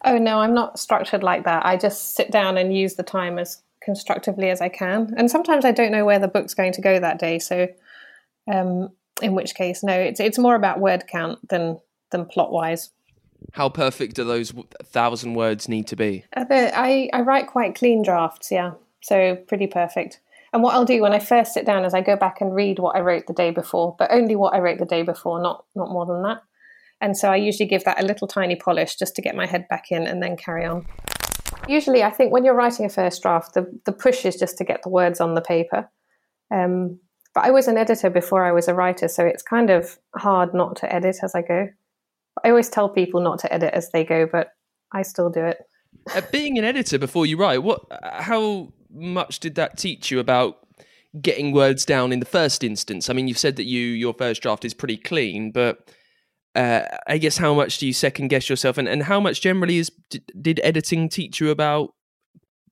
Oh 0.03 0.17
no, 0.17 0.39
I'm 0.39 0.55
not 0.55 0.79
structured 0.79 1.21
like 1.21 1.43
that. 1.45 1.65
I 1.65 1.77
just 1.77 2.15
sit 2.15 2.31
down 2.31 2.57
and 2.57 2.75
use 2.75 2.95
the 2.95 3.03
time 3.03 3.37
as 3.37 3.61
constructively 3.81 4.49
as 4.49 4.61
I 4.61 4.69
can. 4.69 5.13
And 5.17 5.29
sometimes 5.29 5.65
I 5.65 5.71
don't 5.71 5.91
know 5.91 6.05
where 6.05 6.19
the 6.19 6.27
book's 6.27 6.53
going 6.53 6.73
to 6.73 6.81
go 6.81 6.99
that 6.99 7.19
day. 7.19 7.39
So, 7.39 7.67
um, 8.51 8.89
in 9.21 9.35
which 9.35 9.55
case, 9.55 9.83
no, 9.83 9.93
it's 9.93 10.19
it's 10.19 10.37
more 10.37 10.55
about 10.55 10.79
word 10.79 11.07
count 11.07 11.47
than 11.49 11.79
than 12.11 12.25
plot 12.25 12.51
wise. 12.51 12.91
How 13.53 13.69
perfect 13.69 14.15
do 14.15 14.23
those 14.23 14.53
thousand 14.83 15.33
words 15.33 15.67
need 15.67 15.87
to 15.87 15.95
be? 15.95 16.25
Uh, 16.35 16.45
I 16.49 17.09
I 17.13 17.21
write 17.21 17.47
quite 17.47 17.75
clean 17.75 18.03
drafts, 18.03 18.51
yeah, 18.51 18.73
so 19.01 19.35
pretty 19.35 19.67
perfect. 19.67 20.19
And 20.53 20.63
what 20.63 20.75
I'll 20.75 20.85
do 20.85 21.01
when 21.01 21.13
I 21.13 21.19
first 21.19 21.53
sit 21.53 21.65
down 21.65 21.85
is 21.85 21.93
I 21.93 22.01
go 22.01 22.17
back 22.17 22.41
and 22.41 22.53
read 22.53 22.79
what 22.79 22.95
I 22.95 22.99
wrote 22.99 23.27
the 23.27 23.33
day 23.33 23.51
before, 23.51 23.95
but 23.97 24.11
only 24.11 24.35
what 24.35 24.53
I 24.53 24.59
wrote 24.59 24.79
the 24.79 24.85
day 24.85 25.03
before, 25.03 25.41
not 25.41 25.65
not 25.75 25.89
more 25.89 26.05
than 26.05 26.23
that. 26.23 26.41
And 26.99 27.17
so 27.17 27.31
I 27.31 27.37
usually 27.37 27.67
give 27.67 27.83
that 27.85 28.01
a 28.01 28.05
little 28.05 28.27
tiny 28.27 28.55
polish 28.55 28.95
just 28.95 29.15
to 29.15 29.21
get 29.23 29.35
my 29.35 29.47
head 29.47 29.67
back 29.67 29.91
in 29.91 30.05
and 30.05 30.21
then 30.21 30.37
carry 30.37 30.65
on. 30.65 30.85
Usually, 31.67 32.03
I 32.03 32.09
think 32.09 32.33
when 32.33 32.43
you're 32.43 32.55
writing 32.55 32.85
a 32.85 32.89
first 32.89 33.21
draft, 33.21 33.53
the, 33.53 33.65
the 33.85 33.91
push 33.91 34.25
is 34.25 34.35
just 34.35 34.57
to 34.57 34.63
get 34.63 34.83
the 34.83 34.89
words 34.89 35.21
on 35.21 35.35
the 35.35 35.41
paper. 35.41 35.89
Um, 36.53 36.99
but 37.33 37.45
I 37.45 37.51
was 37.51 37.67
an 37.67 37.77
editor 37.77 38.09
before 38.09 38.43
I 38.43 38.51
was 38.51 38.67
a 38.67 38.73
writer, 38.73 39.07
so 39.07 39.25
it's 39.25 39.43
kind 39.43 39.69
of 39.69 39.97
hard 40.15 40.53
not 40.53 40.75
to 40.77 40.93
edit 40.93 41.17
as 41.23 41.33
I 41.33 41.41
go. 41.41 41.69
I 42.43 42.49
always 42.49 42.69
tell 42.69 42.89
people 42.89 43.21
not 43.21 43.39
to 43.39 43.53
edit 43.53 43.73
as 43.73 43.89
they 43.91 44.03
go, 44.03 44.25
but 44.25 44.53
I 44.91 45.03
still 45.03 45.29
do 45.29 45.45
it. 45.45 45.59
Uh, 46.13 46.21
being 46.31 46.57
an 46.57 46.65
editor 46.65 46.97
before 46.97 47.25
you 47.25 47.37
write, 47.37 47.63
what? 47.63 47.81
How 48.01 48.73
much 48.93 49.39
did 49.39 49.55
that 49.55 49.77
teach 49.77 50.11
you 50.11 50.19
about 50.19 50.57
getting 51.21 51.51
words 51.51 51.85
down 51.85 52.11
in 52.11 52.19
the 52.19 52.25
first 52.25 52.63
instance? 52.63 53.09
I 53.09 53.13
mean, 53.13 53.27
you've 53.27 53.37
said 53.37 53.55
that 53.57 53.65
you 53.65 53.79
your 53.79 54.13
first 54.13 54.41
draft 54.41 54.65
is 54.65 54.73
pretty 54.73 54.97
clean, 54.97 55.51
but 55.51 55.89
uh, 56.55 56.81
I 57.07 57.17
guess 57.17 57.37
how 57.37 57.53
much 57.53 57.77
do 57.77 57.87
you 57.87 57.93
second 57.93 58.27
guess 58.27 58.49
yourself, 58.49 58.77
and, 58.77 58.87
and 58.87 59.03
how 59.03 59.19
much 59.19 59.41
generally 59.41 59.77
is 59.77 59.91
did 60.41 60.59
editing 60.63 61.09
teach 61.09 61.39
you 61.39 61.49
about 61.49 61.93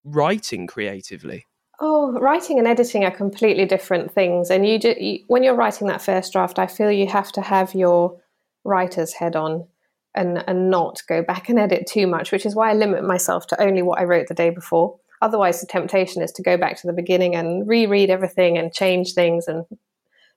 writing 0.04 0.68
creatively? 0.68 1.46
Oh, 1.82 2.12
writing 2.20 2.60
and 2.60 2.68
editing 2.68 3.06
are 3.06 3.12
completely 3.12 3.66
different 3.66 4.12
things. 4.12 4.50
And 4.50 4.68
you, 4.68 4.80
you, 5.00 5.20
when 5.28 5.44
you're 5.44 5.56
writing 5.56 5.88
that 5.88 6.02
first 6.02 6.34
draft, 6.34 6.60
I 6.60 6.68
feel 6.68 6.92
you 6.92 7.08
have 7.08 7.32
to 7.34 7.42
have 7.42 7.74
your 7.74 8.20
writer's 8.66 9.14
head 9.14 9.38
on 9.38 9.66
and 10.14 10.44
and 10.48 10.70
not 10.70 11.02
go 11.08 11.24
back 11.24 11.48
and 11.48 11.58
edit 11.58 11.88
too 11.88 12.08
much, 12.08 12.32
which 12.32 12.46
is 12.46 12.56
why 12.56 12.72
I 12.72 12.74
limit 12.74 13.04
myself 13.04 13.48
to 13.48 13.62
only 13.62 13.82
what 13.82 14.00
I 14.00 14.04
wrote 14.04 14.28
the 14.28 14.34
day 14.34 14.50
before. 14.50 15.00
Otherwise, 15.22 15.62
the 15.62 15.68
temptation 15.68 16.22
is 16.22 16.32
to 16.34 16.42
go 16.42 16.58
back 16.58 16.78
to 16.78 16.88
the 16.88 16.94
beginning 16.94 17.36
and 17.36 17.68
reread 17.68 18.10
everything 18.10 18.58
and 18.58 18.74
change 18.74 19.14
things 19.14 19.48
and 19.48 19.66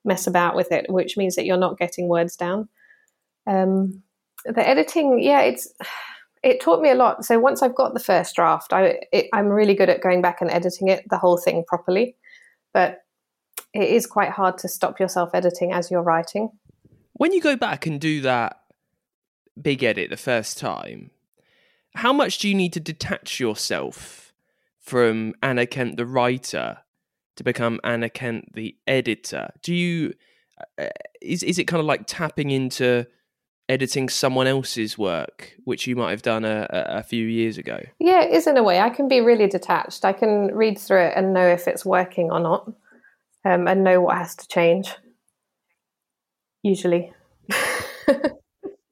mess 0.05 0.27
about 0.27 0.57
with 0.57 0.73
it, 0.73 0.87
which 0.89 1.17
means 1.17 1.35
that 1.37 1.45
you're 1.45 1.57
not 1.57 1.79
getting 1.79 2.09
words 2.09 2.37
down. 2.37 2.69
Um, 3.47 4.03
the 4.45 4.67
editing, 4.67 5.23
yeah, 5.23 5.41
it's 5.43 5.69
it 6.43 6.61
taught 6.61 6.83
me 6.83 6.91
a 6.91 6.95
lot. 6.95 7.25
So 7.25 7.39
once 7.39 7.63
I've 7.63 7.75
got 7.75 7.95
the 7.95 8.01
first 8.01 8.35
draft, 8.35 8.73
I 8.73 9.01
it, 9.13 9.29
I'm 9.33 9.49
really 9.49 9.75
good 9.75 9.89
at 9.89 10.01
going 10.01 10.23
back 10.23 10.41
and 10.41 10.51
editing 10.51 10.89
it, 10.89 11.09
the 11.09 11.19
whole 11.19 11.37
thing 11.37 11.65
properly. 11.67 12.17
But 12.75 13.03
it 13.73 13.89
is 13.89 14.07
quite 14.07 14.31
hard 14.31 14.59
to 14.59 14.69
stop 14.69 14.99
yourself 15.01 15.31
editing 15.35 15.73
as 15.73 15.91
you're 15.91 16.03
writing. 16.03 16.51
When 17.15 17.33
you 17.33 17.41
go 17.41 17.57
back 17.57 17.87
and 17.87 18.01
do 18.01 18.21
that 18.23 18.61
big 19.61 19.83
edit 19.83 20.11
the 20.11 20.17
first 20.17 20.59
time, 20.59 21.11
how 21.95 22.13
much 22.13 22.39
do 22.39 22.49
you 22.49 22.55
need 22.55 22.73
to 22.73 22.81
detach 22.81 23.39
yourself 23.39 24.33
from 24.81 25.35
Anna 25.43 25.67
Kent 25.67 25.97
the 25.97 26.07
writer 26.07 26.79
to 27.37 27.45
become 27.45 27.81
Anna 27.85 28.11
Kent 28.11 28.55
the 28.55 28.77
editor? 28.87 29.51
Do 29.63 29.75
you 29.75 30.15
uh, 30.79 30.89
is 31.21 31.43
is 31.43 31.59
it 31.59 31.65
kind 31.65 31.81
of 31.81 31.87
like 31.87 32.05
tapping 32.07 32.51
into 32.51 33.07
editing 33.73 34.09
someone 34.11 34.47
else's 34.47 34.99
work, 34.99 35.55
which 35.65 35.87
you 35.87 35.97
might 35.97 36.11
have 36.11 36.21
done 36.21 36.45
a, 36.45 36.67
a, 36.71 37.03
few 37.03 37.27
years 37.27 37.57
ago? 37.57 37.81
Yeah, 37.99 38.21
it 38.23 38.31
is 38.31 38.47
in 38.47 38.59
a 38.59 38.63
way. 38.63 38.79
I 38.81 38.91
can 38.91 39.09
be 39.09 39.23
really 39.23 39.47
detached. 39.49 40.05
I 40.05 40.13
can 40.13 40.55
read 40.55 40.79
through 40.79 41.05
it 41.05 41.15
and 41.17 41.33
know 41.33 41.47
if 41.47 41.67
it's 41.67 41.83
working 41.83 42.31
or 42.31 42.39
not, 42.39 42.71
um, 43.47 43.67
and 43.67 43.83
know 43.83 44.03
what 44.03 44.19
has 44.19 44.37
to 44.37 44.47
change. 44.47 44.95
Usually. 46.63 47.15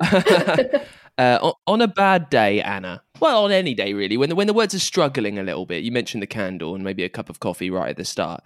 uh, 0.01 1.53
on 1.67 1.83
a 1.83 1.89
bad 1.89 2.31
day, 2.31 2.63
Anna. 2.63 3.03
Well, 3.21 3.45
on 3.45 3.53
any 3.53 3.75
day 3.75 3.93
really. 3.93 4.17
When 4.17 4.31
the, 4.31 4.35
when 4.35 4.47
the 4.47 4.55
words 4.55 4.75
are 4.75 4.81
struggling 4.81 5.39
a 5.39 5.43
little 5.43 5.67
bit, 5.67 5.85
you 5.85 5.93
mentioned 5.93 6.23
the 6.23 6.27
candle 6.27 6.75
and 6.75 6.83
maybe 6.83 7.05
a 7.05 7.11
cup 7.11 7.29
of 7.29 7.39
coffee 7.39 7.69
right 7.69 7.91
at 7.91 7.99
the 7.99 8.05
start. 8.07 8.43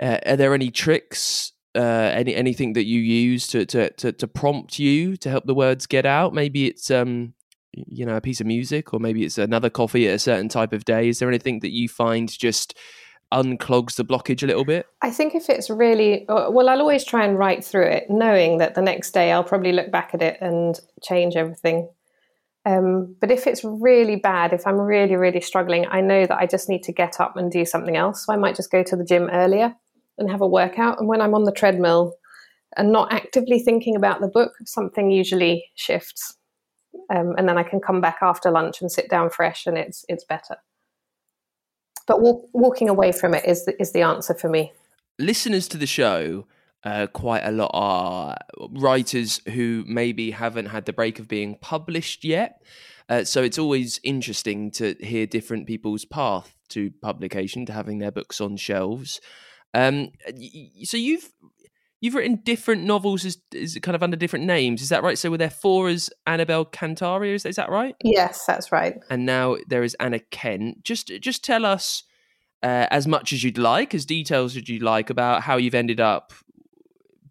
Uh, 0.00 0.18
are 0.24 0.36
there 0.36 0.54
any 0.54 0.70
tricks 0.70 1.52
uh, 1.78 2.10
any 2.12 2.34
anything 2.34 2.72
that 2.72 2.86
you 2.86 3.00
use 3.00 3.46
to, 3.48 3.64
to 3.66 3.90
to 3.90 4.12
to 4.12 4.26
prompt 4.26 4.78
you 4.78 5.16
to 5.18 5.30
help 5.30 5.46
the 5.46 5.54
words 5.54 5.86
get 5.86 6.04
out? 6.04 6.34
Maybe 6.34 6.66
it's 6.66 6.90
um 6.90 7.34
you 7.72 8.04
know 8.04 8.16
a 8.16 8.20
piece 8.20 8.40
of 8.40 8.46
music, 8.46 8.92
or 8.92 8.98
maybe 8.98 9.24
it's 9.24 9.38
another 9.38 9.70
coffee 9.70 10.08
at 10.08 10.14
a 10.14 10.18
certain 10.18 10.48
type 10.48 10.72
of 10.72 10.84
day. 10.84 11.08
Is 11.08 11.20
there 11.20 11.28
anything 11.28 11.60
that 11.60 11.72
you 11.72 11.88
find 11.88 12.28
just 12.28 12.76
unclogs 13.32 13.94
the 13.94 14.04
blockage 14.04 14.42
a 14.42 14.46
little 14.46 14.64
bit? 14.64 14.86
I 15.02 15.10
think 15.10 15.36
if 15.36 15.48
it's 15.48 15.70
really 15.70 16.26
uh, 16.28 16.50
well, 16.50 16.68
I'll 16.68 16.80
always 16.80 17.04
try 17.04 17.24
and 17.24 17.38
write 17.38 17.64
through 17.64 17.86
it, 17.86 18.10
knowing 18.10 18.58
that 18.58 18.74
the 18.74 18.82
next 18.82 19.12
day 19.12 19.30
I'll 19.30 19.44
probably 19.44 19.72
look 19.72 19.92
back 19.92 20.10
at 20.14 20.22
it 20.22 20.38
and 20.40 20.78
change 21.02 21.36
everything. 21.36 21.88
Um, 22.66 23.14
but 23.20 23.30
if 23.30 23.46
it's 23.46 23.62
really 23.64 24.16
bad, 24.16 24.52
if 24.52 24.66
I'm 24.66 24.80
really, 24.80 25.14
really 25.14 25.40
struggling, 25.40 25.86
I 25.88 26.00
know 26.00 26.26
that 26.26 26.38
I 26.38 26.46
just 26.46 26.68
need 26.68 26.82
to 26.82 26.92
get 26.92 27.20
up 27.20 27.36
and 27.36 27.52
do 27.52 27.64
something 27.64 27.96
else. 27.96 28.26
So 28.26 28.32
I 28.32 28.36
might 28.36 28.56
just 28.56 28.72
go 28.72 28.82
to 28.82 28.96
the 28.96 29.04
gym 29.04 29.30
earlier 29.32 29.74
and 30.18 30.30
have 30.30 30.40
a 30.40 30.46
workout. 30.46 30.98
And 30.98 31.08
when 31.08 31.20
I'm 31.20 31.34
on 31.34 31.44
the 31.44 31.52
treadmill 31.52 32.14
and 32.76 32.92
not 32.92 33.12
actively 33.12 33.60
thinking 33.60 33.96
about 33.96 34.20
the 34.20 34.28
book, 34.28 34.52
something 34.64 35.10
usually 35.10 35.66
shifts. 35.74 36.36
Um, 37.14 37.34
and 37.38 37.48
then 37.48 37.58
I 37.58 37.62
can 37.62 37.80
come 37.80 38.00
back 38.00 38.18
after 38.22 38.50
lunch 38.50 38.80
and 38.80 38.90
sit 38.90 39.08
down 39.08 39.30
fresh, 39.30 39.66
and 39.66 39.78
it's 39.78 40.04
it's 40.08 40.24
better. 40.24 40.56
But 42.06 42.20
walk, 42.22 42.48
walking 42.52 42.88
away 42.88 43.12
from 43.12 43.34
it 43.34 43.44
is 43.44 43.66
the, 43.66 43.80
is 43.80 43.92
the 43.92 44.02
answer 44.02 44.34
for 44.34 44.48
me. 44.48 44.72
Listeners 45.18 45.68
to 45.68 45.76
the 45.76 45.86
show, 45.86 46.46
uh, 46.84 47.06
quite 47.08 47.42
a 47.44 47.52
lot 47.52 47.70
are 47.74 48.36
writers 48.70 49.42
who 49.48 49.84
maybe 49.86 50.30
haven't 50.30 50.66
had 50.66 50.86
the 50.86 50.92
break 50.92 51.18
of 51.18 51.28
being 51.28 51.56
published 51.56 52.24
yet. 52.24 52.62
Uh, 53.08 53.24
so 53.24 53.42
it's 53.42 53.58
always 53.58 54.00
interesting 54.02 54.70
to 54.70 54.94
hear 55.00 55.26
different 55.26 55.66
people's 55.66 56.04
path 56.04 56.54
to 56.68 56.90
publication, 57.02 57.66
to 57.66 57.72
having 57.72 57.98
their 57.98 58.10
books 58.10 58.40
on 58.40 58.56
shelves. 58.56 59.20
Um, 59.74 60.10
so 60.84 60.96
you've 60.96 61.30
you've 62.00 62.14
written 62.14 62.40
different 62.44 62.84
novels 62.84 63.24
as, 63.24 63.38
as 63.54 63.76
kind 63.82 63.94
of 63.94 64.02
under 64.02 64.16
different 64.16 64.44
names, 64.44 64.82
is 64.82 64.88
that 64.88 65.02
right? 65.02 65.18
So 65.18 65.30
were 65.30 65.38
there 65.38 65.50
four 65.50 65.88
as 65.88 66.10
Annabel 66.26 66.64
Kantaria? 66.64 67.34
Is, 67.34 67.44
is 67.44 67.56
that 67.56 67.70
right? 67.70 67.94
Yes, 68.02 68.44
that's 68.46 68.70
right. 68.70 68.98
And 69.10 69.26
now 69.26 69.56
there 69.66 69.82
is 69.82 69.94
Anna 70.00 70.20
Kent. 70.20 70.84
Just 70.84 71.08
just 71.20 71.44
tell 71.44 71.64
us 71.66 72.04
uh, 72.62 72.86
as 72.90 73.06
much 73.06 73.32
as 73.32 73.44
you'd 73.44 73.58
like, 73.58 73.94
as 73.94 74.06
details 74.06 74.56
as 74.56 74.68
you'd 74.68 74.82
like 74.82 75.10
about 75.10 75.42
how 75.42 75.56
you've 75.56 75.74
ended 75.74 76.00
up 76.00 76.32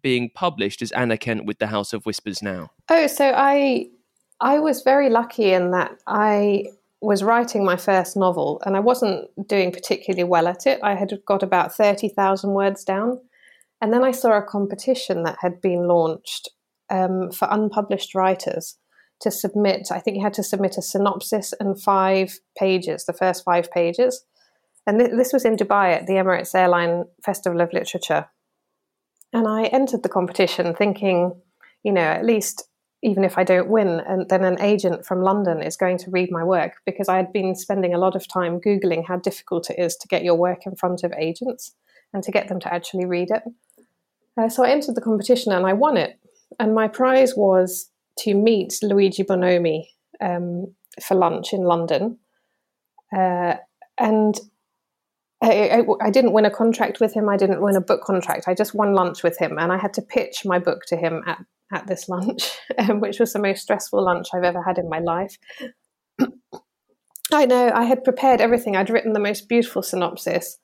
being 0.00 0.30
published 0.34 0.80
as 0.82 0.92
Anna 0.92 1.16
Kent 1.16 1.44
with 1.44 1.58
the 1.58 1.66
House 1.66 1.92
of 1.92 2.04
Whispers 2.06 2.42
now. 2.42 2.70
Oh, 2.88 3.06
so 3.06 3.32
I 3.34 3.86
I 4.40 4.58
was 4.60 4.82
very 4.82 5.10
lucky 5.10 5.52
in 5.52 5.72
that 5.72 5.92
I 6.06 6.66
was 7.00 7.22
writing 7.22 7.64
my 7.64 7.76
first 7.76 8.16
novel 8.16 8.60
and 8.66 8.76
I 8.76 8.80
wasn't 8.80 9.28
doing 9.48 9.70
particularly 9.70 10.24
well 10.24 10.48
at 10.48 10.66
it. 10.66 10.80
I 10.82 10.94
had 10.94 11.12
got 11.26 11.42
about 11.42 11.74
30,000 11.74 12.50
words 12.50 12.84
down. 12.84 13.20
And 13.80 13.92
then 13.92 14.02
I 14.02 14.10
saw 14.10 14.36
a 14.36 14.42
competition 14.42 15.22
that 15.22 15.38
had 15.40 15.60
been 15.60 15.86
launched 15.86 16.48
um, 16.90 17.30
for 17.30 17.46
unpublished 17.50 18.14
writers 18.14 18.76
to 19.20 19.30
submit. 19.30 19.88
I 19.90 20.00
think 20.00 20.16
you 20.16 20.22
had 20.22 20.34
to 20.34 20.42
submit 20.42 20.78
a 20.78 20.82
synopsis 20.82 21.54
and 21.60 21.80
five 21.80 22.38
pages, 22.56 23.04
the 23.04 23.12
first 23.12 23.44
five 23.44 23.70
pages. 23.70 24.24
And 24.86 24.98
th- 24.98 25.12
this 25.12 25.32
was 25.32 25.44
in 25.44 25.56
Dubai 25.56 25.94
at 25.94 26.06
the 26.06 26.14
Emirates 26.14 26.54
Airline 26.54 27.04
Festival 27.24 27.60
of 27.60 27.72
Literature. 27.72 28.26
And 29.32 29.46
I 29.46 29.64
entered 29.64 30.02
the 30.02 30.08
competition 30.08 30.74
thinking, 30.74 31.40
you 31.84 31.92
know, 31.92 32.00
at 32.00 32.24
least 32.24 32.67
even 33.02 33.22
if 33.24 33.38
I 33.38 33.44
don't 33.44 33.68
win, 33.68 34.00
and 34.00 34.28
then 34.28 34.44
an 34.44 34.60
agent 34.60 35.06
from 35.06 35.22
London 35.22 35.62
is 35.62 35.76
going 35.76 35.98
to 35.98 36.10
read 36.10 36.30
my 36.32 36.42
work 36.42 36.74
because 36.84 37.08
I 37.08 37.16
had 37.16 37.32
been 37.32 37.54
spending 37.54 37.94
a 37.94 37.98
lot 37.98 38.16
of 38.16 38.26
time 38.26 38.60
Googling 38.60 39.06
how 39.06 39.16
difficult 39.16 39.70
it 39.70 39.78
is 39.78 39.96
to 39.96 40.08
get 40.08 40.24
your 40.24 40.34
work 40.34 40.66
in 40.66 40.74
front 40.74 41.04
of 41.04 41.12
agents 41.12 41.74
and 42.12 42.22
to 42.24 42.32
get 42.32 42.48
them 42.48 42.58
to 42.60 42.72
actually 42.72 43.04
read 43.04 43.30
it. 43.30 43.42
Uh, 44.36 44.48
so 44.48 44.64
I 44.64 44.70
entered 44.70 44.94
the 44.94 45.00
competition 45.00 45.52
and 45.52 45.66
I 45.66 45.72
won 45.72 45.96
it. 45.96 46.18
And 46.58 46.74
my 46.74 46.88
prize 46.88 47.34
was 47.36 47.90
to 48.20 48.34
meet 48.34 48.78
Luigi 48.82 49.22
Bonomi 49.22 49.84
um, 50.20 50.74
for 51.02 51.14
lunch 51.14 51.52
in 51.52 51.62
London. 51.62 52.18
Uh, 53.14 53.54
and 53.98 54.38
I, 55.40 55.68
I, 55.68 56.06
I, 56.06 56.10
didn't 56.10 56.32
win 56.32 56.44
a 56.44 56.50
contract 56.50 57.00
with 57.00 57.14
him. 57.14 57.28
I 57.28 57.36
didn't 57.36 57.62
win 57.62 57.76
a 57.76 57.80
book 57.80 58.02
contract. 58.02 58.48
I 58.48 58.54
just 58.54 58.74
won 58.74 58.92
lunch 58.92 59.22
with 59.22 59.38
him, 59.38 59.56
and 59.58 59.72
I 59.72 59.78
had 59.78 59.94
to 59.94 60.02
pitch 60.02 60.42
my 60.44 60.58
book 60.58 60.84
to 60.88 60.96
him 60.96 61.22
at 61.26 61.38
at 61.72 61.86
this 61.86 62.08
lunch, 62.08 62.50
um, 62.78 63.00
which 63.00 63.20
was 63.20 63.32
the 63.32 63.38
most 63.38 63.62
stressful 63.62 64.04
lunch 64.04 64.28
I've 64.34 64.44
ever 64.44 64.62
had 64.62 64.78
in 64.78 64.88
my 64.88 64.98
life. 64.98 65.36
I 67.32 67.44
know 67.44 67.70
I 67.74 67.84
had 67.84 68.04
prepared 68.04 68.40
everything. 68.40 68.76
I'd 68.76 68.90
written 68.90 69.12
the 69.12 69.20
most 69.20 69.48
beautiful 69.48 69.82
synopsis, 69.82 70.58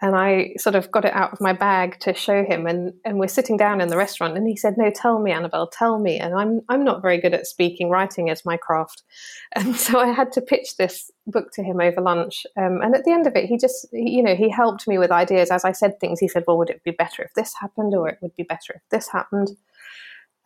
and 0.00 0.14
I 0.14 0.54
sort 0.56 0.76
of 0.76 0.92
got 0.92 1.04
it 1.04 1.12
out 1.12 1.32
of 1.32 1.40
my 1.40 1.52
bag 1.52 1.98
to 2.00 2.14
show 2.14 2.44
him. 2.44 2.66
And, 2.66 2.92
and 3.04 3.18
we're 3.18 3.26
sitting 3.26 3.56
down 3.56 3.80
in 3.80 3.88
the 3.88 3.96
restaurant, 3.96 4.36
and 4.36 4.46
he 4.46 4.56
said, 4.56 4.74
"No, 4.76 4.90
tell 4.94 5.18
me, 5.18 5.32
Annabel, 5.32 5.66
tell 5.66 5.98
me." 5.98 6.18
And 6.18 6.34
I'm 6.34 6.60
I'm 6.68 6.84
not 6.84 7.02
very 7.02 7.20
good 7.20 7.34
at 7.34 7.46
speaking. 7.46 7.90
Writing 7.90 8.28
is 8.28 8.44
my 8.44 8.56
craft, 8.56 9.02
and 9.56 9.74
so 9.74 9.98
I 9.98 10.12
had 10.12 10.30
to 10.32 10.40
pitch 10.40 10.76
this 10.76 11.10
book 11.26 11.50
to 11.54 11.64
him 11.64 11.80
over 11.80 12.00
lunch. 12.00 12.46
Um, 12.56 12.80
and 12.80 12.94
at 12.94 13.04
the 13.04 13.12
end 13.12 13.26
of 13.26 13.34
it, 13.34 13.46
he 13.46 13.58
just, 13.58 13.88
you 13.92 14.22
know, 14.22 14.36
he 14.36 14.48
helped 14.48 14.86
me 14.86 14.98
with 14.98 15.10
ideas 15.10 15.50
as 15.50 15.64
I 15.64 15.72
said 15.72 15.98
things. 15.98 16.20
He 16.20 16.28
said, 16.28 16.44
"Well, 16.46 16.58
would 16.58 16.70
it 16.70 16.84
be 16.84 16.92
better 16.92 17.22
if 17.24 17.34
this 17.34 17.54
happened, 17.60 17.92
or 17.94 18.08
it 18.08 18.18
would 18.22 18.36
be 18.36 18.44
better 18.44 18.74
if 18.74 18.82
this 18.90 19.08
happened?" 19.08 19.56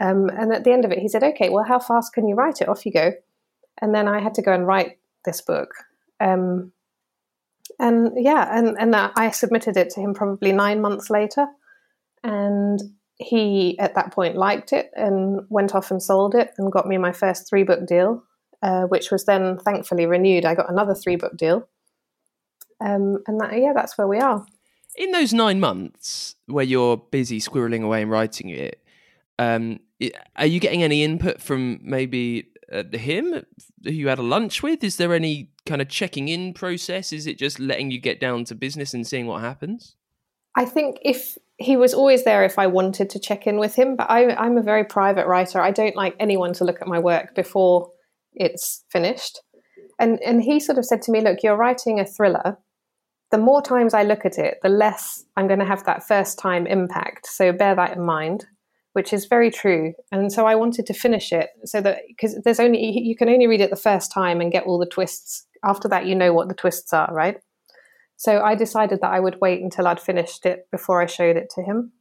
Um, 0.01 0.29
and 0.29 0.53
at 0.53 0.65
the 0.65 0.73
end 0.73 0.85
of 0.85 0.91
it, 0.91 0.99
he 0.99 1.09
said, 1.09 1.23
okay, 1.23 1.49
well, 1.49 1.65
how 1.65 1.79
fast 1.79 2.13
can 2.13 2.27
you 2.27 2.35
write 2.35 2.61
it? 2.61 2.69
Off 2.69 2.85
you 2.85 2.93
go. 2.93 3.13
And 3.81 3.95
then 3.95 4.09
I 4.09 4.21
had 4.21 4.35
to 4.35 4.43
go 4.43 4.53
and 4.53 4.67
write 4.67 4.99
this 5.25 5.41
book. 5.41 5.71
Um, 6.21 6.73
and 7.79 8.13
yeah, 8.17 8.49
and, 8.57 8.77
and 8.79 8.95
I 8.95 9.31
submitted 9.31 9.77
it 9.77 9.91
to 9.91 10.01
him 10.01 10.15
probably 10.15 10.53
nine 10.53 10.81
months 10.81 11.11
later. 11.11 11.47
And 12.25 12.81
he, 13.17 13.79
at 13.79 13.95
that 13.95 14.13
point, 14.13 14.37
liked 14.37 14.73
it 14.73 14.91
and 14.95 15.47
went 15.49 15.75
off 15.75 15.91
and 15.91 16.03
sold 16.03 16.35
it 16.35 16.53
and 16.59 16.73
got 16.73 16.87
me 16.87 16.99
my 16.99 17.13
first 17.13 17.49
three 17.49 17.63
book 17.63 17.87
deal, 17.87 18.25
uh, 18.63 18.83
which 18.83 19.11
was 19.11 19.25
then 19.25 19.59
thankfully 19.59 20.07
renewed. 20.07 20.45
I 20.45 20.55
got 20.55 20.71
another 20.71 20.95
three 20.95 21.17
book 21.17 21.37
deal. 21.37 21.69
Um, 22.81 23.23
and 23.27 23.41
that, 23.41 23.57
yeah, 23.57 23.73
that's 23.73 23.97
where 23.97 24.09
we 24.09 24.19
are. 24.19 24.45
In 24.97 25.13
those 25.13 25.33
nine 25.33 25.61
months 25.61 26.35
where 26.47 26.65
you're 26.65 26.97
busy 26.97 27.41
squirreling 27.41 27.83
away 27.83 28.03
and 28.03 28.11
writing 28.11 28.51
it, 28.51 28.82
um, 29.43 29.81
are 30.37 30.47
you 30.47 30.61
getting 30.61 30.83
any 30.83 31.03
input 31.03 31.41
from 31.41 31.81
maybe 31.83 32.49
uh, 32.73 32.85
him 32.93 33.45
who 33.85 33.91
you 33.91 34.09
had 34.09 34.19
a 34.19 34.23
lunch 34.23 34.63
with? 34.63 34.83
Is 34.83 34.97
there 34.97 35.15
any 35.15 35.51
kind 35.67 35.81
of 35.83 35.89
checking 35.89 36.29
in 36.29 36.55
process? 36.55 37.13
Is 37.13 37.27
it 37.27 37.39
just 37.39 37.61
letting 37.61 37.91
you 37.91 38.01
get 38.01 38.21
down 38.21 38.45
to 38.45 38.55
business 38.55 38.95
and 38.95 39.07
seeing 39.07 39.27
what 39.27 39.41
happens? 39.41 39.97
I 40.57 40.65
think 40.65 40.99
if 41.03 41.39
he 41.57 41.77
was 41.77 41.95
always 41.95 42.25
there 42.25 42.45
if 42.45 42.59
I 42.59 42.67
wanted 42.67 43.09
to 43.11 43.19
check 43.19 43.47
in 43.47 43.59
with 43.59 43.75
him, 43.75 43.97
but 43.97 44.11
I, 44.11 44.35
I'm 44.35 44.59
a 44.59 44.63
very 44.63 44.85
private 44.85 45.27
writer. 45.27 45.61
I 45.61 45.71
don't 45.71 45.97
like 45.97 46.15
anyone 46.19 46.53
to 46.55 46.65
look 46.65 46.83
at 46.83 46.89
my 46.89 46.99
work 46.99 47.35
before 47.35 47.91
it's 48.35 48.85
finished. 48.91 49.41
And 49.99 50.21
and 50.23 50.43
he 50.43 50.59
sort 50.59 50.79
of 50.79 50.85
said 50.85 51.03
to 51.03 51.13
me, 51.13 51.21
"Look, 51.21 51.43
you're 51.43 51.57
writing 51.57 52.01
a 52.01 52.07
thriller. 52.07 52.59
The 53.31 53.39
more 53.39 53.63
times 53.63 53.95
I 53.95 54.03
look 54.03 54.27
at 54.27 54.39
it, 54.39 54.59
the 54.63 54.69
less 54.69 55.25
I'm 55.37 55.47
going 55.47 55.61
to 55.61 55.65
have 55.67 55.85
that 55.85 56.07
first 56.07 56.39
time 56.39 56.67
impact. 56.67 57.27
So 57.27 57.53
bear 57.53 57.75
that 57.75 57.97
in 57.97 58.05
mind." 58.05 58.47
Which 58.93 59.13
is 59.13 59.27
very 59.27 59.51
true. 59.51 59.95
And 60.11 60.33
so 60.33 60.47
I 60.47 60.55
wanted 60.55 60.87
to 60.87 60.95
finish 60.95 61.33
it 61.33 61.51
so 61.65 61.81
that 61.81 61.99
because 62.09 62.39
there's 62.45 62.61
only 62.61 62.99
you 62.99 63.17
can 63.17 63.29
only 63.29 63.47
read 63.47 63.61
it 63.61 63.71
the 63.71 63.77
first 63.77 64.13
time 64.13 64.41
and 64.41 64.53
get 64.53 64.65
all 64.65 64.79
the 64.79 64.87
twists. 64.87 65.47
After 65.65 65.89
that, 65.89 66.07
you 66.07 66.15
know 66.15 66.33
what 66.33 66.49
the 66.49 66.55
twists 66.55 66.93
are, 66.93 67.09
right? 67.13 67.37
So 68.17 68.41
I 68.41 68.55
decided 68.55 69.01
that 69.01 69.13
I 69.13 69.21
would 69.21 69.39
wait 69.41 69.63
until 69.63 69.87
I'd 69.87 70.01
finished 70.01 70.47
it 70.47 70.69
before 70.71 71.01
I 71.01 71.07
showed 71.07 71.37
it 71.37 71.51
to 71.55 71.63
him. 71.63 71.93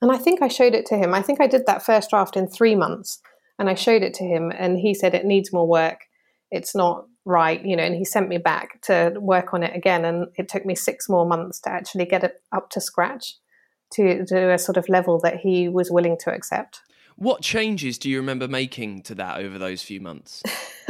And 0.00 0.10
I 0.10 0.16
think 0.16 0.42
I 0.42 0.48
showed 0.48 0.74
it 0.74 0.86
to 0.86 0.96
him. 0.96 1.14
I 1.14 1.22
think 1.22 1.40
I 1.40 1.46
did 1.46 1.66
that 1.66 1.84
first 1.84 2.10
draft 2.10 2.36
in 2.36 2.48
three 2.48 2.74
months 2.74 3.20
and 3.58 3.68
I 3.68 3.74
showed 3.74 4.02
it 4.02 4.14
to 4.14 4.24
him 4.24 4.52
and 4.56 4.78
he 4.78 4.94
said 4.94 5.14
it 5.14 5.24
needs 5.24 5.52
more 5.52 5.68
work. 5.68 6.00
It's 6.50 6.74
not 6.74 7.06
right, 7.24 7.64
you 7.64 7.76
know, 7.76 7.84
and 7.84 7.94
he 7.94 8.04
sent 8.04 8.28
me 8.28 8.38
back 8.38 8.80
to 8.82 9.14
work 9.18 9.54
on 9.54 9.62
it 9.62 9.76
again. 9.76 10.04
And 10.04 10.26
it 10.36 10.48
took 10.48 10.66
me 10.66 10.74
six 10.74 11.08
more 11.08 11.26
months 11.26 11.60
to 11.60 11.70
actually 11.70 12.06
get 12.06 12.24
it 12.24 12.34
up 12.52 12.70
to 12.70 12.80
scratch 12.80 13.34
to, 13.92 14.24
to 14.26 14.52
a 14.52 14.58
sort 14.58 14.76
of 14.76 14.88
level 14.88 15.18
that 15.20 15.36
he 15.36 15.68
was 15.68 15.90
willing 15.90 16.16
to 16.18 16.32
accept. 16.32 16.80
What 17.16 17.42
changes 17.42 17.98
do 17.98 18.08
you 18.08 18.16
remember 18.16 18.48
making 18.48 19.02
to 19.02 19.14
that 19.16 19.38
over 19.38 19.58
those 19.58 19.82
few 19.82 20.00
months? 20.00 20.42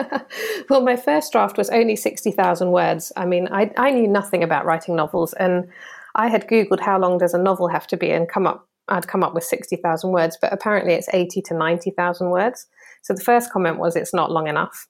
well, 0.70 0.80
my 0.80 0.96
first 0.96 1.32
draft 1.32 1.58
was 1.58 1.68
only 1.70 1.96
60,000 1.96 2.70
words. 2.70 3.12
I 3.16 3.26
mean, 3.26 3.48
I, 3.50 3.70
I 3.76 3.90
knew 3.90 4.08
nothing 4.08 4.42
about 4.42 4.64
writing 4.64 4.96
novels, 4.96 5.32
and 5.34 5.68
I 6.14 6.28
had 6.28 6.48
Googled 6.48 6.80
how 6.80 6.98
long 6.98 7.18
does 7.18 7.34
a 7.34 7.42
novel 7.42 7.68
have 7.68 7.86
to 7.88 7.96
be 7.96 8.10
and 8.10 8.28
come 8.28 8.46
up, 8.46 8.68
I'd 8.88 9.08
come 9.08 9.24
up 9.24 9.34
with 9.34 9.44
60,000 9.44 10.10
words, 10.10 10.38
but 10.40 10.52
apparently 10.52 10.94
it's 10.94 11.08
80 11.12 11.42
to 11.42 11.54
90,000 11.54 12.30
words. 12.30 12.66
So 13.02 13.14
the 13.14 13.22
first 13.22 13.52
comment 13.52 13.78
was 13.78 13.96
it's 13.96 14.14
not 14.14 14.30
long 14.30 14.46
enough. 14.46 14.86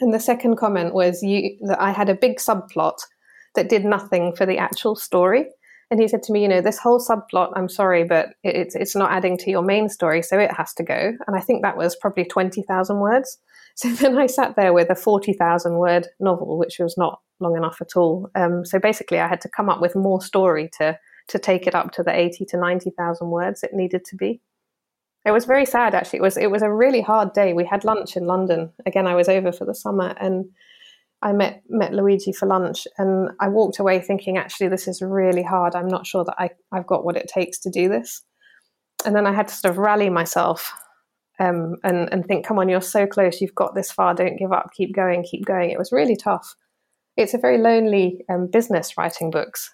And 0.00 0.12
the 0.14 0.20
second 0.20 0.56
comment 0.56 0.94
was 0.94 1.22
you, 1.22 1.56
that 1.62 1.80
I 1.80 1.90
had 1.90 2.08
a 2.08 2.14
big 2.14 2.38
subplot 2.38 2.98
that 3.54 3.68
did 3.68 3.84
nothing 3.84 4.34
for 4.34 4.46
the 4.46 4.58
actual 4.58 4.94
story. 4.96 5.46
And 5.90 6.00
he 6.00 6.06
said 6.06 6.22
to 6.24 6.32
me, 6.32 6.42
you 6.42 6.48
know, 6.48 6.60
this 6.60 6.78
whole 6.78 7.00
subplot, 7.00 7.52
I'm 7.56 7.68
sorry, 7.68 8.04
but 8.04 8.28
it's 8.44 8.76
it's 8.76 8.94
not 8.94 9.10
adding 9.10 9.36
to 9.38 9.50
your 9.50 9.62
main 9.62 9.88
story, 9.88 10.22
so 10.22 10.38
it 10.38 10.52
has 10.52 10.72
to 10.74 10.84
go. 10.84 11.12
And 11.26 11.36
I 11.36 11.40
think 11.40 11.62
that 11.62 11.76
was 11.76 11.96
probably 11.96 12.24
twenty 12.24 12.62
thousand 12.62 13.00
words. 13.00 13.38
So 13.76 13.88
then 13.88 14.18
I 14.18 14.26
sat 14.26 14.56
there 14.56 14.74
with 14.74 14.90
a 14.90 14.94
forty 14.94 15.32
thousand 15.32 15.78
word 15.78 16.08
novel, 16.18 16.58
which 16.58 16.78
was 16.80 16.98
not 16.98 17.20
long 17.38 17.56
enough 17.56 17.78
at 17.80 17.96
all. 17.96 18.28
Um, 18.34 18.64
so 18.64 18.78
basically, 18.78 19.20
I 19.20 19.28
had 19.28 19.40
to 19.42 19.48
come 19.48 19.70
up 19.70 19.80
with 19.80 19.96
more 19.96 20.20
story 20.20 20.68
to 20.78 20.98
to 21.28 21.38
take 21.38 21.66
it 21.66 21.74
up 21.74 21.92
to 21.92 22.02
the 22.02 22.14
eighty 22.14 22.44
to 22.46 22.58
ninety 22.58 22.90
thousand 22.90 23.30
words 23.30 23.62
it 23.62 23.72
needed 23.72 24.04
to 24.06 24.16
be. 24.16 24.40
It 25.24 25.30
was 25.30 25.44
very 25.44 25.64
sad, 25.64 25.94
actually. 25.94 26.18
It 26.18 26.22
was 26.22 26.36
it 26.36 26.50
was 26.50 26.62
a 26.62 26.72
really 26.72 27.00
hard 27.00 27.32
day. 27.32 27.52
We 27.52 27.64
had 27.64 27.84
lunch 27.84 28.16
in 28.16 28.26
London. 28.26 28.70
Again, 28.84 29.06
I 29.06 29.14
was 29.14 29.28
over 29.28 29.52
for 29.52 29.64
the 29.64 29.74
summer, 29.74 30.14
and 30.20 30.50
I 31.22 31.32
met 31.32 31.62
met 31.68 31.92
Luigi 31.92 32.32
for 32.32 32.46
lunch, 32.46 32.86
and 32.98 33.30
I 33.40 33.48
walked 33.48 33.78
away 33.78 34.00
thinking, 34.00 34.38
actually, 34.38 34.68
this 34.68 34.88
is 34.88 35.02
really 35.02 35.42
hard. 35.42 35.74
I'm 35.74 35.88
not 35.88 36.06
sure 36.06 36.24
that 36.24 36.36
I, 36.38 36.50
I've 36.72 36.86
got 36.86 37.04
what 37.04 37.16
it 37.16 37.30
takes 37.32 37.58
to 37.60 37.70
do 37.70 37.88
this. 37.88 38.22
And 39.04 39.14
then 39.14 39.26
I 39.26 39.32
had 39.32 39.48
to 39.48 39.54
sort 39.54 39.70
of 39.70 39.78
rally 39.78 40.10
myself 40.10 40.72
um, 41.38 41.76
and 41.84 42.08
and 42.12 42.24
think, 42.26 42.46
come 42.46 42.58
on, 42.58 42.68
you're 42.68 42.80
so 42.80 43.06
close. 43.06 43.40
You've 43.40 43.54
got 43.54 43.74
this 43.74 43.90
far. 43.90 44.14
Don't 44.14 44.36
give 44.36 44.52
up. 44.52 44.70
Keep 44.74 44.94
going. 44.94 45.24
Keep 45.24 45.44
going. 45.44 45.70
It 45.70 45.78
was 45.78 45.92
really 45.92 46.16
tough. 46.16 46.54
It's 47.16 47.34
a 47.34 47.38
very 47.38 47.58
lonely 47.58 48.24
um, 48.30 48.48
business 48.50 48.96
writing 48.96 49.30
books. 49.30 49.70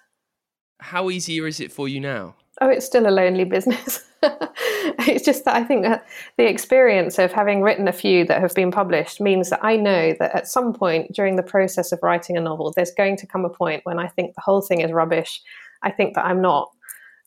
How 0.79 1.09
easier 1.09 1.47
is 1.47 1.59
it 1.59 1.71
for 1.71 1.87
you 1.87 1.99
now? 1.99 2.35
Oh, 2.59 2.69
it's 2.69 2.85
still 2.85 3.07
a 3.07 3.11
lonely 3.11 3.43
business. 3.43 4.03
it's 4.23 5.23
just 5.23 5.45
that 5.45 5.55
I 5.55 5.63
think 5.63 5.83
that 5.83 6.05
the 6.37 6.49
experience 6.49 7.19
of 7.19 7.31
having 7.31 7.61
written 7.61 7.87
a 7.87 7.93
few 7.93 8.25
that 8.25 8.41
have 8.41 8.55
been 8.55 8.71
published 8.71 9.21
means 9.21 9.51
that 9.51 9.63
I 9.63 9.75
know 9.75 10.15
that 10.19 10.33
at 10.33 10.47
some 10.47 10.73
point 10.73 11.13
during 11.13 11.35
the 11.35 11.43
process 11.43 11.91
of 11.91 11.99
writing 12.01 12.35
a 12.35 12.41
novel, 12.41 12.73
there's 12.75 12.91
going 12.91 13.17
to 13.17 13.27
come 13.27 13.45
a 13.45 13.49
point 13.49 13.85
when 13.85 13.99
I 13.99 14.07
think 14.07 14.33
the 14.33 14.41
whole 14.41 14.61
thing 14.61 14.81
is 14.81 14.91
rubbish. 14.91 15.41
I 15.83 15.91
think 15.91 16.15
that 16.15 16.25
I'm 16.25 16.41
not 16.41 16.71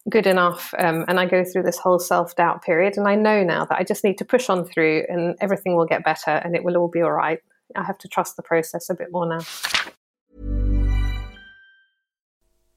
good 0.09 0.27
enough, 0.27 0.75
um, 0.79 1.05
and 1.07 1.21
I 1.21 1.27
go 1.27 1.45
through 1.45 1.63
this 1.63 1.79
whole 1.79 1.99
self 1.99 2.35
doubt 2.35 2.63
period. 2.63 2.97
And 2.97 3.07
I 3.07 3.15
know 3.15 3.45
now 3.45 3.65
that 3.67 3.79
I 3.79 3.85
just 3.85 4.03
need 4.03 4.19
to 4.19 4.25
push 4.25 4.49
on 4.49 4.65
through, 4.65 5.05
and 5.09 5.37
everything 5.41 5.77
will 5.77 5.87
get 5.87 6.05
better, 6.05 6.31
and 6.31 6.57
it 6.57 6.65
will 6.65 6.77
all 6.77 6.89
be 6.89 7.03
all 7.03 7.13
right. 7.13 7.39
I 7.77 7.85
have 7.85 7.99
to 7.99 8.09
trust 8.09 8.37
the 8.37 8.43
process 8.43 8.91
a 8.91 8.95
bit 8.95 9.13
more 9.13 9.27
now. 9.27 9.45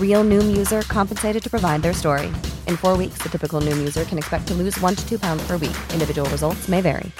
Real 0.00 0.24
Noom 0.24 0.56
user 0.56 0.82
compensated 0.82 1.40
to 1.44 1.48
provide 1.48 1.82
their 1.82 1.92
story. 1.94 2.26
In 2.66 2.76
four 2.76 2.96
weeks, 2.96 3.18
the 3.18 3.28
typical 3.28 3.60
Noom 3.60 3.76
user 3.78 4.04
can 4.04 4.18
expect 4.18 4.48
to 4.48 4.54
lose 4.54 4.76
one 4.80 4.96
to 4.96 5.08
two 5.08 5.20
pounds 5.20 5.46
per 5.46 5.56
week. 5.56 5.76
Individual 5.92 6.28
results 6.30 6.68
may 6.68 6.80
vary. 6.80 7.12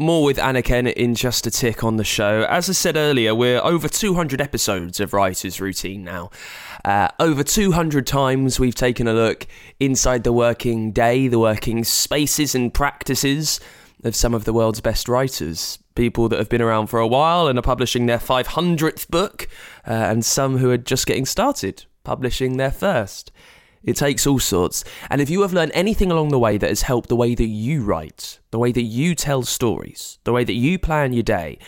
More 0.00 0.22
with 0.22 0.38
Anna 0.38 0.62
Kent 0.62 0.86
in 0.86 1.16
just 1.16 1.44
a 1.48 1.50
tick 1.50 1.82
on 1.82 1.96
the 1.96 2.04
show. 2.04 2.46
As 2.48 2.70
I 2.70 2.72
said 2.72 2.96
earlier, 2.96 3.34
we're 3.34 3.58
over 3.58 3.88
200 3.88 4.40
episodes 4.40 5.00
of 5.00 5.12
Writer's 5.12 5.60
Routine 5.60 6.04
now. 6.04 6.30
Uh, 6.84 7.08
over 7.18 7.42
200 7.42 8.06
times 8.06 8.60
we've 8.60 8.76
taken 8.76 9.08
a 9.08 9.12
look 9.12 9.48
inside 9.80 10.22
the 10.22 10.32
working 10.32 10.92
day, 10.92 11.26
the 11.26 11.40
working 11.40 11.82
spaces 11.82 12.54
and 12.54 12.72
practices 12.72 13.58
of 14.04 14.14
some 14.14 14.34
of 14.34 14.44
the 14.44 14.52
world's 14.52 14.80
best 14.80 15.08
writers. 15.08 15.78
People 15.94 16.28
that 16.28 16.38
have 16.38 16.48
been 16.48 16.62
around 16.62 16.86
for 16.86 17.00
a 17.00 17.06
while 17.06 17.48
and 17.48 17.58
are 17.58 17.62
publishing 17.62 18.06
their 18.06 18.18
500th 18.18 19.08
book, 19.08 19.48
uh, 19.86 19.90
and 19.90 20.24
some 20.24 20.58
who 20.58 20.70
are 20.70 20.78
just 20.78 21.06
getting 21.06 21.26
started, 21.26 21.84
publishing 22.04 22.56
their 22.56 22.70
first. 22.70 23.32
It 23.82 23.96
takes 23.96 24.26
all 24.26 24.38
sorts. 24.38 24.84
And 25.10 25.20
if 25.20 25.30
you 25.30 25.42
have 25.42 25.52
learned 25.52 25.72
anything 25.74 26.10
along 26.10 26.28
the 26.28 26.38
way 26.38 26.58
that 26.58 26.68
has 26.68 26.82
helped 26.82 27.08
the 27.08 27.16
way 27.16 27.34
that 27.34 27.46
you 27.46 27.82
write, 27.82 28.38
the 28.50 28.58
way 28.58 28.72
that 28.72 28.82
you 28.82 29.14
tell 29.14 29.42
stories, 29.42 30.18
the 30.24 30.32
way 30.32 30.44
that 30.44 30.52
you 30.52 30.78
plan 30.78 31.12
your 31.12 31.22
day, 31.22 31.58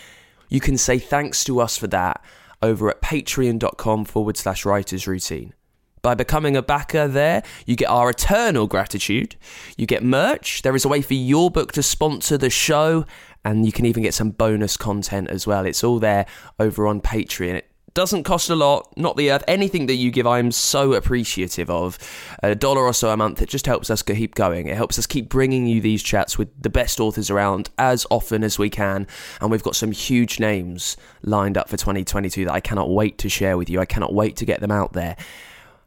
you 0.48 0.60
can 0.60 0.76
say 0.76 0.98
thanks 0.98 1.44
to 1.44 1.60
us 1.60 1.76
for 1.76 1.86
that 1.88 2.22
over 2.62 2.90
at 2.90 3.00
patreon.com 3.00 4.04
forward 4.04 4.36
slash 4.36 4.64
writers 4.64 5.06
routine. 5.06 5.54
By 6.02 6.14
becoming 6.14 6.56
a 6.56 6.62
backer 6.62 7.06
there, 7.08 7.42
you 7.66 7.76
get 7.76 7.90
our 7.90 8.10
eternal 8.10 8.66
gratitude. 8.66 9.36
You 9.76 9.86
get 9.86 10.02
merch. 10.02 10.62
There 10.62 10.74
is 10.74 10.84
a 10.84 10.88
way 10.88 11.02
for 11.02 11.14
your 11.14 11.50
book 11.50 11.72
to 11.72 11.82
sponsor 11.82 12.38
the 12.38 12.48
show, 12.48 13.04
and 13.44 13.66
you 13.66 13.72
can 13.72 13.84
even 13.84 14.02
get 14.02 14.14
some 14.14 14.30
bonus 14.30 14.76
content 14.76 15.28
as 15.28 15.46
well. 15.46 15.66
It's 15.66 15.84
all 15.84 15.98
there 15.98 16.26
over 16.58 16.86
on 16.86 17.02
Patreon. 17.02 17.54
It 17.54 17.70
doesn't 17.92 18.24
cost 18.24 18.48
a 18.48 18.54
lot, 18.54 18.96
not 18.96 19.16
the 19.16 19.30
earth. 19.30 19.44
Anything 19.46 19.86
that 19.86 19.96
you 19.96 20.10
give, 20.10 20.26
I 20.26 20.38
am 20.38 20.52
so 20.52 20.94
appreciative 20.94 21.68
of. 21.68 21.98
A 22.42 22.54
dollar 22.54 22.82
or 22.82 22.94
so 22.94 23.10
a 23.10 23.16
month, 23.16 23.42
it 23.42 23.50
just 23.50 23.66
helps 23.66 23.90
us 23.90 24.02
keep 24.02 24.34
going. 24.34 24.68
It 24.68 24.76
helps 24.76 24.98
us 24.98 25.06
keep 25.06 25.28
bringing 25.28 25.66
you 25.66 25.82
these 25.82 26.02
chats 26.02 26.38
with 26.38 26.48
the 26.60 26.70
best 26.70 27.00
authors 27.00 27.30
around 27.30 27.68
as 27.76 28.06
often 28.10 28.42
as 28.42 28.58
we 28.58 28.70
can. 28.70 29.06
And 29.40 29.50
we've 29.50 29.62
got 29.62 29.76
some 29.76 29.92
huge 29.92 30.40
names 30.40 30.96
lined 31.22 31.58
up 31.58 31.68
for 31.68 31.76
2022 31.76 32.46
that 32.46 32.54
I 32.54 32.60
cannot 32.60 32.90
wait 32.90 33.18
to 33.18 33.28
share 33.28 33.58
with 33.58 33.68
you. 33.68 33.80
I 33.80 33.86
cannot 33.86 34.14
wait 34.14 34.36
to 34.36 34.46
get 34.46 34.60
them 34.60 34.70
out 34.70 34.94
there. 34.94 35.16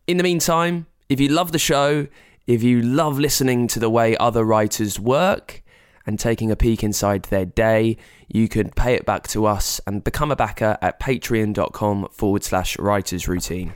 In 0.05 0.17
the 0.17 0.23
meantime, 0.23 0.87
if 1.07 1.19
you 1.19 1.29
love 1.29 1.53
the 1.53 1.59
show, 1.59 2.07
if 2.45 2.61
you 2.61 2.81
love 2.81 3.19
listening 3.19 3.67
to 3.67 3.79
the 3.79 3.89
way 3.89 4.17
other 4.17 4.43
writers 4.43 4.99
work, 4.99 5.63
and 6.05 6.19
taking 6.19 6.51
a 6.51 6.55
peek 6.55 6.83
inside 6.83 7.23
their 7.23 7.45
day, 7.45 7.97
you 8.27 8.47
can 8.47 8.69
pay 8.71 8.93
it 8.93 9.05
back 9.05 9.27
to 9.29 9.45
us 9.45 9.79
and 9.87 10.03
become 10.03 10.31
a 10.31 10.35
backer 10.35 10.77
at 10.81 10.99
patreon.com 10.99 12.09
forward 12.11 12.43
slash 12.43 12.77
writers 12.77 13.27
routine. 13.27 13.73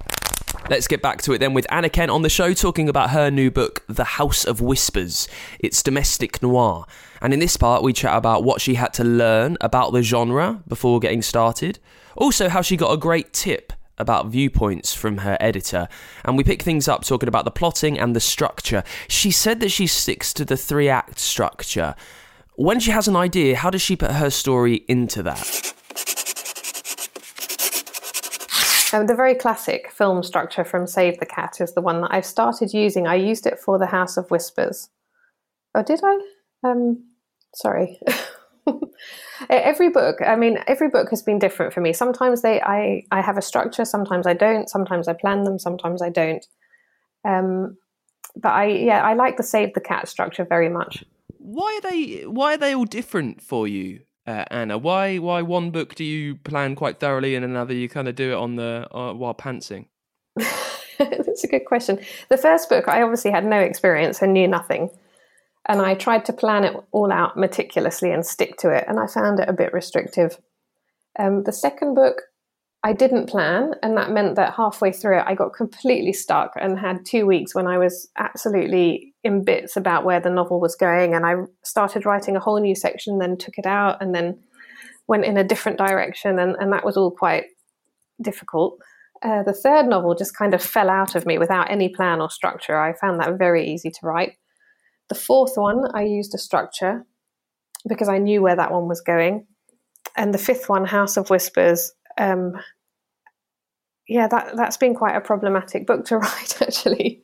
Let's 0.69 0.87
get 0.87 1.01
back 1.01 1.21
to 1.21 1.33
it 1.33 1.37
then 1.37 1.53
with 1.53 1.65
Anna 1.69 1.89
Kent 1.89 2.11
on 2.11 2.23
the 2.23 2.29
show 2.29 2.53
talking 2.53 2.89
about 2.89 3.11
her 3.11 3.31
new 3.31 3.49
book, 3.49 3.83
The 3.87 4.03
House 4.03 4.43
of 4.43 4.59
Whispers. 4.59 5.29
It's 5.59 5.81
domestic 5.81 6.41
noir. 6.43 6.85
And 7.21 7.33
in 7.33 7.39
this 7.39 7.55
part, 7.55 7.83
we 7.83 7.93
chat 7.93 8.17
about 8.17 8.43
what 8.43 8.59
she 8.59 8.73
had 8.73 8.93
to 8.95 9.03
learn 9.03 9.57
about 9.61 9.93
the 9.93 10.01
genre 10.01 10.61
before 10.67 10.99
getting 10.99 11.21
started. 11.21 11.79
Also, 12.17 12.49
how 12.49 12.61
she 12.61 12.75
got 12.75 12.91
a 12.91 12.97
great 12.97 13.31
tip 13.31 13.71
about 13.97 14.27
viewpoints 14.27 14.93
from 14.93 15.19
her 15.19 15.37
editor, 15.39 15.87
and 16.25 16.37
we 16.37 16.43
pick 16.43 16.61
things 16.61 16.87
up 16.87 17.03
talking 17.03 17.29
about 17.29 17.45
the 17.45 17.51
plotting 17.51 17.99
and 17.99 18.15
the 18.15 18.19
structure. 18.19 18.83
She 19.07 19.31
said 19.31 19.59
that 19.59 19.69
she 19.69 19.87
sticks 19.87 20.33
to 20.33 20.45
the 20.45 20.57
three 20.57 20.89
act 20.89 21.19
structure. 21.19 21.95
When 22.55 22.79
she 22.79 22.91
has 22.91 23.07
an 23.07 23.15
idea, 23.15 23.55
how 23.55 23.69
does 23.69 23.81
she 23.81 23.95
put 23.95 24.11
her 24.11 24.29
story 24.29 24.83
into 24.87 25.21
that? 25.23 25.73
Um, 28.93 29.05
the 29.07 29.15
very 29.15 29.35
classic 29.35 29.91
film 29.91 30.23
structure 30.23 30.63
from 30.63 30.87
Save 30.87 31.19
the 31.19 31.25
Cat 31.25 31.59
is 31.59 31.73
the 31.73 31.81
one 31.81 32.01
that 32.01 32.13
I've 32.13 32.25
started 32.25 32.73
using. 32.73 33.05
I 33.05 33.15
used 33.15 33.45
it 33.45 33.59
for 33.59 33.77
The 33.77 33.87
House 33.87 34.15
of 34.15 34.31
Whispers. 34.31 34.89
Oh, 35.75 35.83
did 35.83 35.99
I? 36.03 36.19
Um, 36.63 37.03
sorry. 37.53 37.99
every 39.49 39.89
book 39.89 40.17
i 40.25 40.35
mean 40.35 40.59
every 40.67 40.89
book 40.89 41.09
has 41.09 41.21
been 41.21 41.39
different 41.39 41.73
for 41.73 41.81
me. 41.81 41.93
Sometimes 41.93 42.41
they 42.41 42.61
i 42.61 43.03
i 43.11 43.21
have 43.21 43.37
a 43.37 43.41
structure 43.41 43.85
sometimes 43.85 44.27
i 44.27 44.33
don't 44.33 44.69
sometimes 44.69 45.07
i 45.07 45.13
plan 45.13 45.43
them 45.43 45.59
sometimes 45.59 46.01
i 46.01 46.09
don't. 46.09 46.45
Um 47.23 47.77
but 48.35 48.49
i 48.49 48.65
yeah 48.65 49.03
i 49.03 49.13
like 49.13 49.37
the 49.37 49.43
save 49.43 49.73
the 49.73 49.81
cat 49.81 50.07
structure 50.07 50.45
very 50.45 50.69
much. 50.69 51.03
Why 51.37 51.79
are 51.79 51.89
they 51.89 52.25
why 52.25 52.53
are 52.55 52.57
they 52.57 52.75
all 52.75 52.85
different 52.85 53.41
for 53.41 53.67
you 53.67 54.01
uh, 54.27 54.43
Anna, 54.51 54.77
why 54.77 55.17
why 55.19 55.41
one 55.41 55.71
book 55.71 55.95
do 55.95 56.03
you 56.03 56.35
plan 56.35 56.75
quite 56.75 56.99
thoroughly 56.99 57.33
and 57.35 57.45
another 57.45 57.73
you 57.73 57.87
kind 57.87 58.09
of 58.09 58.15
do 58.15 58.31
it 58.31 58.35
on 58.35 58.57
the 58.57 58.85
uh, 58.91 59.13
while 59.13 59.33
pantsing? 59.33 59.85
That's 60.99 61.45
a 61.45 61.47
good 61.47 61.65
question. 61.65 61.99
The 62.27 62.37
first 62.37 62.67
book, 62.67 62.89
I 62.89 63.01
obviously 63.01 63.31
had 63.31 63.45
no 63.45 63.59
experience 63.59 64.21
and 64.21 64.33
knew 64.33 64.47
nothing 64.47 64.89
and 65.67 65.81
I 65.81 65.95
tried 65.95 66.25
to 66.25 66.33
plan 66.33 66.63
it 66.63 66.75
all 66.91 67.11
out 67.11 67.37
meticulously 67.37 68.11
and 68.11 68.25
stick 68.25 68.57
to 68.57 68.69
it, 68.69 68.85
and 68.87 68.99
I 68.99 69.07
found 69.07 69.39
it 69.39 69.49
a 69.49 69.53
bit 69.53 69.73
restrictive. 69.73 70.37
Um, 71.19 71.43
the 71.43 71.51
second 71.51 71.95
book, 71.95 72.21
I 72.83 72.93
didn't 72.93 73.27
plan, 73.27 73.73
and 73.83 73.97
that 73.97 74.11
meant 74.11 74.35
that 74.35 74.53
halfway 74.53 74.91
through 74.91 75.19
it, 75.19 75.25
I 75.27 75.35
got 75.35 75.53
completely 75.53 76.13
stuck 76.13 76.53
and 76.59 76.79
had 76.79 77.05
two 77.05 77.25
weeks 77.25 77.53
when 77.53 77.67
I 77.67 77.77
was 77.77 78.09
absolutely 78.17 79.13
in 79.23 79.43
bits 79.43 79.75
about 79.75 80.05
where 80.05 80.21
the 80.21 80.29
novel 80.29 80.61
was 80.61 80.75
going. 80.75 81.13
And 81.13 81.25
I 81.25 81.35
started 81.63 82.05
writing 82.05 82.35
a 82.35 82.39
whole 82.39 82.61
new 82.61 82.75
section, 82.75 83.19
then 83.19 83.37
took 83.37 83.57
it 83.57 83.65
out, 83.65 84.01
and 84.01 84.15
then 84.15 84.39
went 85.07 85.25
in 85.25 85.37
a 85.37 85.43
different 85.43 85.77
direction, 85.77 86.39
and, 86.39 86.55
and 86.59 86.71
that 86.71 86.85
was 86.85 86.95
all 86.95 87.11
quite 87.11 87.45
difficult. 88.21 88.79
Uh, 89.21 89.43
the 89.43 89.53
third 89.53 89.87
novel 89.87 90.15
just 90.15 90.37
kind 90.37 90.53
of 90.53 90.61
fell 90.61 90.89
out 90.89 91.15
of 91.15 91.25
me 91.25 91.37
without 91.37 91.71
any 91.71 91.89
plan 91.89 92.21
or 92.21 92.29
structure. 92.29 92.77
I 92.77 92.93
found 92.93 93.19
that 93.19 93.37
very 93.37 93.67
easy 93.67 93.89
to 93.89 93.99
write. 94.03 94.37
The 95.09 95.15
fourth 95.15 95.53
one, 95.55 95.85
I 95.93 96.03
used 96.03 96.35
a 96.35 96.37
structure 96.37 97.05
because 97.87 98.09
I 98.09 98.17
knew 98.17 98.41
where 98.41 98.55
that 98.55 98.71
one 98.71 98.87
was 98.87 99.01
going. 99.01 99.45
And 100.15 100.33
the 100.33 100.39
fifth 100.39 100.69
one, 100.69 100.85
House 100.85 101.17
of 101.17 101.29
Whispers, 101.29 101.91
um, 102.17 102.53
yeah, 104.07 104.27
that 104.27 104.55
that's 104.55 104.77
been 104.77 104.95
quite 104.95 105.15
a 105.15 105.21
problematic 105.21 105.85
book 105.85 106.05
to 106.05 106.17
write 106.17 106.61
actually, 106.61 107.21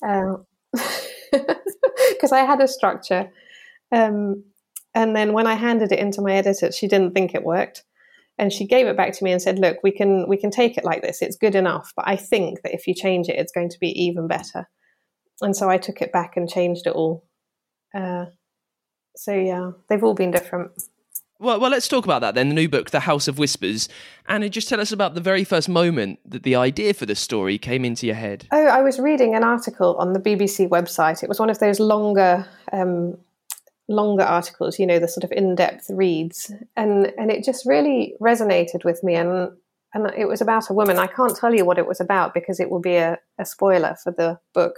because 0.00 0.42
um, 0.72 2.32
I 2.32 2.40
had 2.40 2.60
a 2.60 2.68
structure, 2.68 3.30
um, 3.92 4.44
and 4.94 5.14
then 5.14 5.32
when 5.34 5.46
I 5.46 5.54
handed 5.54 5.92
it 5.92 5.98
into 5.98 6.22
my 6.22 6.32
editor, 6.32 6.72
she 6.72 6.88
didn't 6.88 7.12
think 7.12 7.34
it 7.34 7.44
worked, 7.44 7.84
and 8.38 8.52
she 8.52 8.66
gave 8.66 8.86
it 8.86 8.96
back 8.96 9.12
to 9.12 9.24
me 9.24 9.30
and 9.30 9.42
said, 9.42 9.58
"Look, 9.58 9.78
we 9.82 9.92
can 9.92 10.26
we 10.28 10.38
can 10.38 10.50
take 10.50 10.78
it 10.78 10.84
like 10.84 11.02
this. 11.02 11.20
It's 11.22 11.36
good 11.36 11.54
enough, 11.54 11.92
but 11.94 12.08
I 12.08 12.16
think 12.16 12.62
that 12.62 12.74
if 12.74 12.86
you 12.86 12.94
change 12.94 13.28
it, 13.28 13.38
it's 13.38 13.52
going 13.52 13.68
to 13.68 13.78
be 13.78 13.88
even 13.88 14.26
better." 14.26 14.68
And 15.40 15.56
so 15.56 15.68
I 15.68 15.78
took 15.78 16.00
it 16.00 16.12
back 16.12 16.36
and 16.36 16.48
changed 16.48 16.86
it 16.86 16.92
all. 16.92 17.24
Uh, 17.94 18.26
so 19.16 19.32
yeah, 19.34 19.72
they've 19.88 20.02
all 20.02 20.14
been 20.14 20.30
different. 20.30 20.72
Well, 21.38 21.60
well, 21.60 21.70
let's 21.70 21.88
talk 21.88 22.06
about 22.06 22.22
that 22.22 22.34
then. 22.34 22.48
The 22.48 22.54
new 22.54 22.68
book, 22.68 22.90
The 22.90 23.00
House 23.00 23.28
of 23.28 23.38
Whispers, 23.38 23.90
and 24.26 24.50
just 24.50 24.68
tell 24.68 24.80
us 24.80 24.90
about 24.90 25.14
the 25.14 25.20
very 25.20 25.44
first 25.44 25.68
moment 25.68 26.18
that 26.24 26.44
the 26.44 26.56
idea 26.56 26.94
for 26.94 27.04
the 27.04 27.14
story 27.14 27.58
came 27.58 27.84
into 27.84 28.06
your 28.06 28.14
head. 28.14 28.46
Oh, 28.52 28.66
I 28.66 28.80
was 28.80 28.98
reading 28.98 29.34
an 29.34 29.44
article 29.44 29.96
on 29.96 30.14
the 30.14 30.18
BBC 30.18 30.68
website. 30.68 31.22
It 31.22 31.28
was 31.28 31.38
one 31.38 31.50
of 31.50 31.58
those 31.58 31.78
longer, 31.78 32.46
um, 32.72 33.18
longer 33.86 34.22
articles, 34.22 34.78
you 34.78 34.86
know, 34.86 34.98
the 34.98 35.08
sort 35.08 35.24
of 35.24 35.32
in-depth 35.32 35.90
reads, 35.90 36.50
and 36.74 37.12
and 37.18 37.30
it 37.30 37.44
just 37.44 37.66
really 37.66 38.14
resonated 38.18 38.84
with 38.84 39.04
me. 39.04 39.14
And 39.14 39.50
and 39.92 40.10
it 40.16 40.28
was 40.28 40.40
about 40.40 40.70
a 40.70 40.74
woman. 40.74 40.98
I 40.98 41.06
can't 41.06 41.36
tell 41.36 41.54
you 41.54 41.66
what 41.66 41.78
it 41.78 41.86
was 41.86 42.00
about 42.00 42.32
because 42.32 42.60
it 42.60 42.70
will 42.70 42.80
be 42.80 42.96
a, 42.96 43.18
a 43.38 43.44
spoiler 43.44 43.96
for 44.02 44.10
the 44.10 44.38
book. 44.54 44.76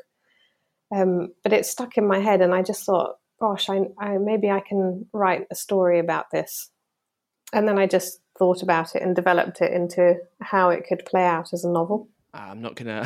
Um, 0.95 1.35
but 1.43 1.53
it 1.53 1.67
stuck 1.67 1.97
in 1.97 2.07
my 2.07 2.19
head, 2.19 2.41
and 2.41 2.55
I 2.55 2.63
just 2.63 2.85
thought, 2.85 3.17
gosh, 3.41 3.69
I, 3.69 3.83
I, 3.99 4.19
maybe 4.19 4.51
I 4.51 4.61
can 4.61 5.07
write 5.13 5.47
a 5.51 5.55
story 5.55 5.99
about 5.99 6.31
this. 6.31 6.71
And 7.53 7.67
then 7.67 7.79
I 7.79 7.87
just 7.87 8.21
thought 8.39 8.63
about 8.63 8.95
it 8.95 9.03
and 9.03 9.15
developed 9.17 9.61
it 9.61 9.73
into 9.73 10.17
how 10.41 10.71
it 10.71 10.85
could 10.89 11.05
play 11.05 11.25
out 11.25 11.53
as 11.53 11.65
a 11.65 11.71
novel. 11.71 12.09
Ah, 12.35 12.51
I'm 12.51 12.61
not 12.61 12.77
gonna. 12.77 13.03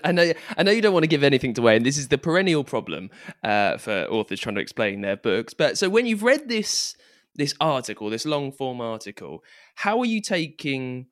I 0.04 0.12
know. 0.12 0.32
I 0.56 0.62
know 0.64 0.72
you 0.72 0.82
don't 0.82 0.92
want 0.92 1.04
to 1.04 1.08
give 1.08 1.22
anything 1.22 1.56
away, 1.56 1.76
and 1.76 1.86
this 1.86 1.96
is 1.96 2.08
the 2.08 2.18
perennial 2.18 2.64
problem 2.64 3.10
uh, 3.44 3.78
for 3.78 4.06
authors 4.10 4.40
trying 4.40 4.56
to 4.56 4.60
explain 4.60 5.02
their 5.02 5.16
books. 5.16 5.54
But 5.54 5.78
so 5.78 5.88
when 5.88 6.06
you've 6.06 6.24
read 6.24 6.48
this 6.48 6.96
this 7.36 7.54
article, 7.60 8.10
this 8.10 8.26
long 8.26 8.50
form 8.50 8.80
article, 8.80 9.44
how 9.76 10.00
are 10.00 10.04
you 10.04 10.20
taking 10.20 11.06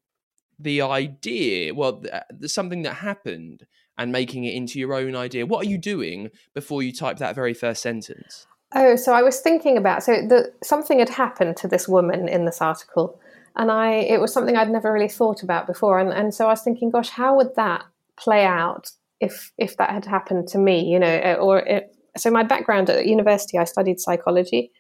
the 0.59 0.83
idea? 0.83 1.75
Well, 1.75 2.03
something 2.45 2.83
that 2.83 2.95
happened, 2.95 3.67
and 3.99 4.13
making 4.13 4.45
it 4.45 4.55
into 4.55 4.79
your 4.79 4.95
own 4.95 5.17
idea. 5.17 5.45
What 5.45 5.67
are 5.67 5.69
you 5.69 5.77
doing 5.77 6.31
before 6.55 6.83
you 6.83 6.93
type 6.93 7.19
that 7.19 7.35
very 7.35 7.53
first 7.53 7.83
sentence? 7.83 8.47
Oh, 8.75 8.97
so 8.97 9.13
I 9.13 9.23
was 9.23 9.41
thinking 9.41 9.77
about 9.77 10.03
so 10.03 10.13
the, 10.13 10.53
something 10.63 10.99
had 10.99 11.09
happened 11.09 11.57
to 11.59 11.69
this 11.69 11.89
woman 11.89 12.29
in 12.29 12.45
this 12.45 12.61
article, 12.61 13.21
and 13.57 13.71
I 13.71 13.93
it 13.93 14.21
was 14.21 14.33
something 14.33 14.57
I'd 14.57 14.71
never 14.71 14.93
really 14.93 15.09
thought 15.09 15.43
about 15.43 15.67
before, 15.67 15.99
and 15.99 16.11
and 16.11 16.33
so 16.35 16.47
I 16.47 16.51
was 16.51 16.63
thinking, 16.63 16.91
gosh, 16.91 17.09
how 17.09 17.37
would 17.37 17.55
that 17.57 17.85
play 18.17 18.45
out 18.45 18.91
if 19.21 19.53
if 19.59 19.77
that 19.79 19.91
had 19.91 20.05
happened 20.05 20.49
to 20.49 20.59
me, 20.59 20.85
you 20.85 20.99
know, 20.99 21.07
eh, 21.07 21.35
or 21.35 21.61
it, 21.61 21.95
so 22.17 22.31
my 22.31 22.43
background 22.43 22.91
at 22.91 23.07
university, 23.07 23.59
I 23.59 23.65
studied 23.65 24.01
psychology, 24.01 24.71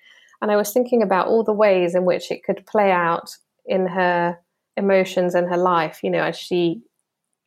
and 0.42 0.50
I 0.50 0.57
was 0.57 0.72
thinking 0.72 1.02
about 1.02 1.26
all 1.26 1.42
the 1.42 1.52
ways 1.52 1.94
in 1.94 2.04
which 2.04 2.31
it 2.31 2.44
could 2.44 2.66
play 2.66 2.90
out 2.90 3.31
in 3.64 3.87
her 3.87 4.38
emotions 4.76 5.35
and 5.35 5.48
her 5.48 5.57
life, 5.57 6.00
you 6.02 6.11
know, 6.11 6.22
as 6.22 6.38
she 6.38 6.83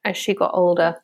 as 0.04 0.18
she 0.18 0.34
got 0.34 0.52
older 0.56 0.98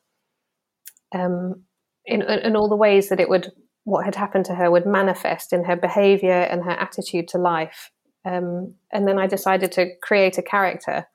um, 1.13 1.63
in, 2.05 2.21
in 2.21 2.55
all 2.55 2.69
the 2.69 2.75
ways 2.75 3.09
that 3.09 3.19
it 3.19 3.29
would 3.29 3.51
what 3.83 4.03
had 4.03 4.15
happened 4.15 4.43
to 4.43 4.53
her 4.53 4.69
would 4.69 4.85
manifest 4.85 5.53
in 5.53 5.63
her 5.63 5.77
behavior 5.77 6.41
and 6.51 6.61
her 6.61 6.71
attitude 6.71 7.25
to 7.29 7.37
life. 7.37 7.89
Um, 8.25 8.73
and 8.91 9.07
then 9.07 9.17
I 9.17 9.27
decided 9.27 9.71
to 9.73 9.95
create 10.01 10.37
a 10.37 10.41
character 10.41 11.07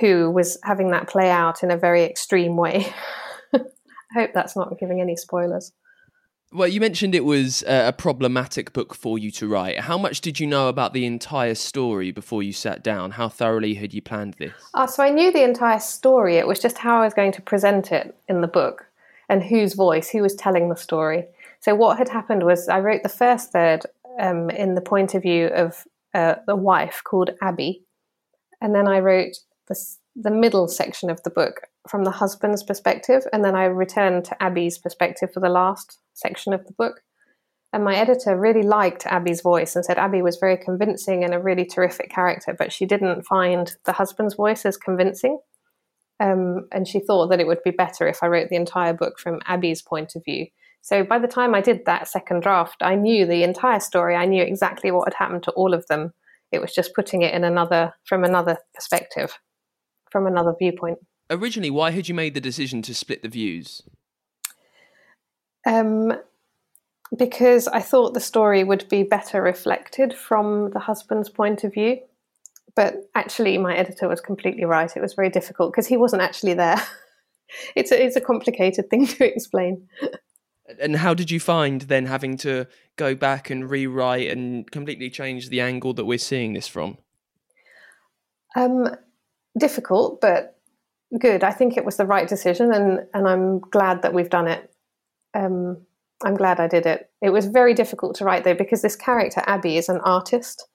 who 0.00 0.30
was 0.30 0.56
having 0.62 0.92
that 0.92 1.08
play 1.08 1.30
out 1.30 1.64
in 1.64 1.72
a 1.72 1.76
very 1.76 2.04
extreme 2.04 2.56
way. 2.56 2.94
I 3.54 3.60
hope 4.14 4.30
that's 4.32 4.54
not 4.54 4.78
giving 4.78 5.00
any 5.00 5.16
spoilers. 5.16 5.72
Well, 6.54 6.68
you 6.68 6.80
mentioned 6.80 7.16
it 7.16 7.24
was 7.24 7.64
a 7.66 7.92
problematic 7.92 8.72
book 8.72 8.94
for 8.94 9.18
you 9.18 9.32
to 9.32 9.48
write. 9.48 9.80
How 9.80 9.98
much 9.98 10.20
did 10.20 10.38
you 10.38 10.46
know 10.46 10.68
about 10.68 10.92
the 10.92 11.04
entire 11.04 11.56
story 11.56 12.12
before 12.12 12.44
you 12.44 12.52
sat 12.52 12.84
down? 12.84 13.10
How 13.10 13.28
thoroughly 13.28 13.74
had 13.74 13.92
you 13.92 14.00
planned 14.00 14.34
this? 14.34 14.52
Uh, 14.72 14.86
so 14.86 15.02
I 15.02 15.10
knew 15.10 15.32
the 15.32 15.42
entire 15.42 15.80
story. 15.80 16.36
It 16.36 16.46
was 16.46 16.60
just 16.60 16.78
how 16.78 17.00
I 17.00 17.04
was 17.06 17.12
going 17.12 17.32
to 17.32 17.42
present 17.42 17.90
it 17.90 18.16
in 18.28 18.40
the 18.40 18.46
book 18.46 18.86
and 19.28 19.42
whose 19.42 19.74
voice, 19.74 20.10
who 20.10 20.22
was 20.22 20.36
telling 20.36 20.68
the 20.68 20.76
story. 20.76 21.24
So 21.58 21.74
what 21.74 21.98
had 21.98 22.08
happened 22.08 22.44
was 22.44 22.68
I 22.68 22.78
wrote 22.78 23.02
the 23.02 23.08
first 23.08 23.50
third 23.50 23.80
um, 24.20 24.48
in 24.50 24.76
the 24.76 24.80
point 24.80 25.16
of 25.16 25.22
view 25.22 25.46
of 25.48 25.84
uh, 26.14 26.36
the 26.46 26.54
wife 26.54 27.02
called 27.02 27.30
Abby, 27.42 27.82
and 28.60 28.72
then 28.72 28.86
I 28.86 29.00
wrote 29.00 29.38
the, 29.66 29.74
the 30.14 30.30
middle 30.30 30.68
section 30.68 31.10
of 31.10 31.20
the 31.24 31.30
book 31.30 31.62
from 31.88 32.04
the 32.04 32.12
husband's 32.12 32.62
perspective, 32.62 33.24
and 33.32 33.44
then 33.44 33.56
I 33.56 33.64
returned 33.64 34.24
to 34.26 34.40
Abby's 34.40 34.78
perspective 34.78 35.32
for 35.32 35.40
the 35.40 35.48
last 35.48 35.98
section 36.14 36.52
of 36.52 36.66
the 36.66 36.72
book. 36.72 37.00
And 37.72 37.84
my 37.84 37.96
editor 37.96 38.38
really 38.38 38.62
liked 38.62 39.04
Abby's 39.06 39.40
voice 39.40 39.74
and 39.74 39.84
said 39.84 39.98
Abby 39.98 40.22
was 40.22 40.36
very 40.36 40.56
convincing 40.56 41.24
and 41.24 41.34
a 41.34 41.40
really 41.40 41.64
terrific 41.64 42.08
character, 42.08 42.54
but 42.56 42.72
she 42.72 42.86
didn't 42.86 43.26
find 43.26 43.74
the 43.84 43.92
husband's 43.92 44.34
voice 44.34 44.64
as 44.64 44.76
convincing. 44.76 45.38
Um, 46.20 46.68
and 46.70 46.86
she 46.86 47.00
thought 47.00 47.28
that 47.30 47.40
it 47.40 47.48
would 47.48 47.62
be 47.64 47.72
better 47.72 48.06
if 48.06 48.22
I 48.22 48.28
wrote 48.28 48.48
the 48.48 48.56
entire 48.56 48.92
book 48.92 49.18
from 49.18 49.40
Abby's 49.46 49.82
point 49.82 50.14
of 50.14 50.24
view. 50.24 50.46
So 50.82 51.02
by 51.02 51.18
the 51.18 51.26
time 51.26 51.54
I 51.54 51.60
did 51.60 51.86
that 51.86 52.08
second 52.08 52.42
draft, 52.42 52.76
I 52.82 52.94
knew 52.94 53.26
the 53.26 53.42
entire 53.42 53.80
story. 53.80 54.14
I 54.14 54.26
knew 54.26 54.42
exactly 54.42 54.90
what 54.90 55.08
had 55.08 55.14
happened 55.14 55.42
to 55.44 55.50
all 55.52 55.74
of 55.74 55.86
them. 55.88 56.12
It 56.52 56.60
was 56.60 56.74
just 56.74 56.94
putting 56.94 57.22
it 57.22 57.34
in 57.34 57.42
another 57.42 57.94
from 58.04 58.22
another 58.22 58.58
perspective, 58.74 59.38
from 60.12 60.26
another 60.26 60.54
viewpoint. 60.56 60.98
Originally, 61.30 61.70
why 61.70 61.90
had 61.90 62.06
you 62.06 62.14
made 62.14 62.34
the 62.34 62.40
decision 62.40 62.82
to 62.82 62.94
split 62.94 63.22
the 63.22 63.28
views? 63.28 63.82
Um, 65.66 66.12
because 67.16 67.68
I 67.68 67.80
thought 67.80 68.14
the 68.14 68.20
story 68.20 68.64
would 68.64 68.88
be 68.88 69.02
better 69.02 69.42
reflected 69.42 70.14
from 70.14 70.70
the 70.70 70.80
husband's 70.80 71.28
point 71.28 71.64
of 71.64 71.72
view. 71.72 72.00
But 72.74 73.08
actually, 73.14 73.56
my 73.58 73.76
editor 73.76 74.08
was 74.08 74.20
completely 74.20 74.64
right. 74.64 74.94
It 74.96 75.00
was 75.00 75.14
very 75.14 75.30
difficult 75.30 75.72
because 75.72 75.86
he 75.86 75.96
wasn't 75.96 76.22
actually 76.22 76.54
there. 76.54 76.82
it's 77.76 77.92
a, 77.92 78.04
it's 78.04 78.16
a 78.16 78.20
complicated 78.20 78.90
thing 78.90 79.06
to 79.08 79.24
explain. 79.24 79.88
And 80.80 80.96
how 80.96 81.14
did 81.14 81.30
you 81.30 81.38
find 81.38 81.82
then 81.82 82.06
having 82.06 82.36
to 82.38 82.66
go 82.96 83.14
back 83.14 83.50
and 83.50 83.68
rewrite 83.70 84.30
and 84.30 84.68
completely 84.70 85.10
change 85.10 85.50
the 85.50 85.60
angle 85.60 85.92
that 85.94 86.06
we're 86.06 86.18
seeing 86.18 86.54
this 86.54 86.66
from? 86.66 86.98
Um, 88.56 88.88
difficult, 89.58 90.20
but 90.20 90.58
good. 91.18 91.44
I 91.44 91.52
think 91.52 91.76
it 91.76 91.84
was 91.84 91.96
the 91.96 92.06
right 92.06 92.26
decision, 92.26 92.72
and 92.72 93.00
and 93.12 93.28
I'm 93.28 93.58
glad 93.60 94.02
that 94.02 94.14
we've 94.14 94.30
done 94.30 94.48
it. 94.48 94.73
Um, 95.34 95.78
I'm 96.24 96.36
glad 96.36 96.60
I 96.60 96.68
did 96.68 96.86
it. 96.86 97.10
It 97.20 97.30
was 97.30 97.46
very 97.46 97.74
difficult 97.74 98.16
to 98.16 98.24
write 98.24 98.44
though 98.44 98.54
because 98.54 98.82
this 98.82 98.96
character 98.96 99.42
Abby 99.46 99.76
is 99.76 99.88
an 99.88 100.00
artist, 100.00 100.66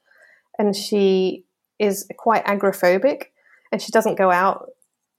and 0.58 0.76
she 0.76 1.46
is 1.80 2.08
quite 2.18 2.46
agoraphobic, 2.46 3.26
and 3.72 3.82
she 3.82 3.92
doesn't 3.92 4.18
go 4.18 4.32
out 4.32 4.70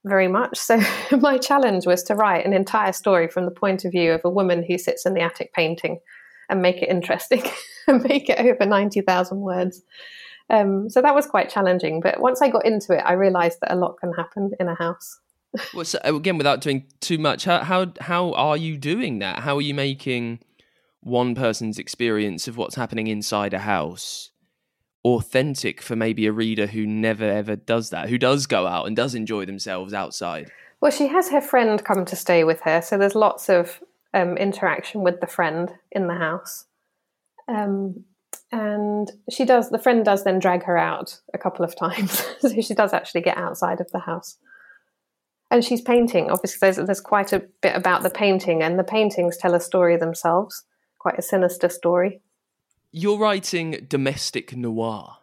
very 0.05 0.27
much. 0.27 0.57
So 0.57 0.79
my 1.19 1.37
challenge 1.37 1.85
was 1.85 2.03
to 2.03 2.15
write 2.15 2.45
an 2.45 2.53
entire 2.53 2.93
story 2.93 3.27
from 3.27 3.45
the 3.45 3.51
point 3.51 3.83
of 3.85 3.91
view 3.91 4.13
of 4.13 4.21
a 4.23 4.29
woman 4.29 4.63
who 4.63 4.77
sits 4.77 5.05
in 5.05 5.13
the 5.13 5.21
attic 5.21 5.53
painting, 5.53 5.99
and 6.49 6.61
make 6.61 6.81
it 6.81 6.89
interesting, 6.89 7.43
and 7.87 8.03
make 8.03 8.29
it 8.29 8.39
over 8.39 8.65
ninety 8.65 9.01
thousand 9.01 9.41
words. 9.41 9.81
Um, 10.49 10.89
so 10.89 11.01
that 11.01 11.15
was 11.15 11.25
quite 11.27 11.49
challenging. 11.49 12.01
But 12.01 12.19
once 12.19 12.41
I 12.41 12.49
got 12.49 12.65
into 12.65 12.93
it, 12.93 13.03
I 13.05 13.13
realised 13.13 13.59
that 13.61 13.73
a 13.73 13.77
lot 13.77 13.97
can 13.99 14.13
happen 14.13 14.51
in 14.59 14.67
a 14.67 14.75
house. 14.75 15.19
Well, 15.73 15.85
so 15.85 15.99
again, 16.03 16.37
without 16.37 16.61
doing 16.61 16.85
too 16.99 17.17
much, 17.17 17.45
how 17.45 17.63
how 17.63 17.93
how 17.99 18.33
are 18.33 18.57
you 18.57 18.77
doing 18.77 19.19
that? 19.19 19.39
How 19.39 19.57
are 19.57 19.61
you 19.61 19.73
making 19.73 20.39
one 21.01 21.35
person's 21.35 21.79
experience 21.79 22.47
of 22.47 22.57
what's 22.57 22.75
happening 22.75 23.07
inside 23.07 23.53
a 23.53 23.59
house 23.59 24.31
authentic 25.03 25.81
for 25.81 25.95
maybe 25.95 26.27
a 26.27 26.31
reader 26.31 26.67
who 26.67 26.85
never 26.85 27.23
ever 27.23 27.55
does 27.55 27.89
that, 27.89 28.09
who 28.09 28.17
does 28.17 28.45
go 28.45 28.67
out 28.67 28.85
and 28.85 28.95
does 28.95 29.15
enjoy 29.15 29.45
themselves 29.45 29.93
outside? 29.93 30.51
Well, 30.79 30.91
she 30.91 31.07
has 31.07 31.29
her 31.29 31.41
friend 31.41 31.83
come 31.83 32.05
to 32.05 32.15
stay 32.15 32.43
with 32.43 32.61
her, 32.61 32.81
so 32.81 32.97
there's 32.97 33.15
lots 33.15 33.49
of 33.49 33.81
um, 34.13 34.37
interaction 34.37 35.01
with 35.01 35.21
the 35.21 35.27
friend 35.27 35.71
in 35.91 36.07
the 36.07 36.15
house. 36.15 36.65
Um, 37.47 38.03
and 38.51 39.11
she 39.29 39.45
does, 39.45 39.69
the 39.69 39.79
friend 39.79 40.03
does 40.03 40.23
then 40.23 40.39
drag 40.39 40.63
her 40.63 40.77
out 40.77 41.19
a 41.33 41.37
couple 41.37 41.63
of 41.63 41.75
times. 41.79 42.25
so 42.39 42.49
she 42.61 42.73
does 42.73 42.93
actually 42.93 43.21
get 43.21 43.37
outside 43.37 43.79
of 43.79 43.91
the 43.91 43.99
house 43.99 44.37
and 45.51 45.63
she's 45.63 45.81
painting. 45.81 46.31
Obviously, 46.31 46.57
there's 46.61 46.77
there's 46.77 47.01
quite 47.01 47.33
a 47.33 47.43
bit 47.61 47.75
about 47.75 48.01
the 48.01 48.09
painting, 48.09 48.63
and 48.63 48.79
the 48.79 48.83
paintings 48.83 49.37
tell 49.37 49.53
a 49.53 49.59
story 49.59 49.97
themselves, 49.97 50.63
quite 50.97 51.19
a 51.19 51.21
sinister 51.21 51.69
story. 51.69 52.21
You're 52.91 53.19
writing 53.19 53.85
domestic 53.87 54.55
noir, 54.55 55.17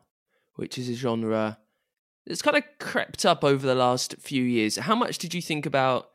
which 0.55 0.79
is 0.79 0.89
a 0.89 0.95
genre 0.95 1.59
that's 2.27 2.43
kind 2.43 2.57
of 2.57 2.65
crept 2.79 3.25
up 3.27 3.43
over 3.43 3.67
the 3.67 3.75
last 3.75 4.17
few 4.21 4.43
years. 4.43 4.77
How 4.77 4.95
much 4.95 5.19
did 5.19 5.35
you 5.35 5.43
think 5.43 5.67
about 5.67 6.11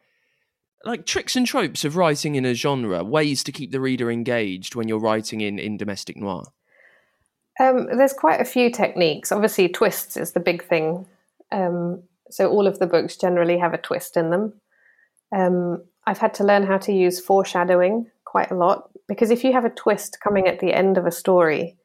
like 0.86 1.06
tricks 1.06 1.36
and 1.36 1.48
tropes 1.48 1.84
of 1.84 1.96
writing 1.96 2.36
in 2.36 2.46
a 2.46 2.54
genre, 2.54 3.04
ways 3.04 3.44
to 3.44 3.52
keep 3.52 3.72
the 3.72 3.80
reader 3.80 4.12
engaged 4.12 4.76
when 4.76 4.88
you're 4.88 5.00
writing 5.00 5.42
in, 5.42 5.58
in 5.58 5.78
domestic 5.78 6.18
noir? 6.18 6.44
Um, 7.60 7.88
there's 7.98 8.14
quite 8.14 8.42
a 8.42 8.46
few 8.46 8.72
techniques. 8.72 9.32
Obviously, 9.32 9.70
twists 9.70 10.18
is 10.18 10.34
the 10.34 10.40
big 10.40 10.64
thing. 10.64 11.06
Um, 11.52 12.04
so 12.34 12.50
all 12.50 12.68
of 12.68 12.80
the 12.80 12.88
books 12.88 13.18
generally 13.18 13.58
have 13.58 13.74
a 13.74 13.78
twist 13.78 14.18
in 14.18 14.30
them. 14.30 14.54
Um, 15.36 15.84
I've 16.06 16.18
had 16.18 16.34
to 16.36 16.44
learn 16.44 16.64
how 16.64 16.78
to 16.80 16.94
use 16.94 17.20
foreshadowing 17.20 18.08
quite 18.26 18.52
a 18.52 18.56
lot 18.56 18.90
because 19.08 19.32
if 19.32 19.44
you 19.44 19.54
have 19.54 19.66
a 19.66 19.70
twist 19.70 20.18
coming 20.24 20.48
at 20.48 20.60
the 20.60 20.74
end 20.74 20.98
of 20.98 21.06
a 21.06 21.12
story, 21.12 21.78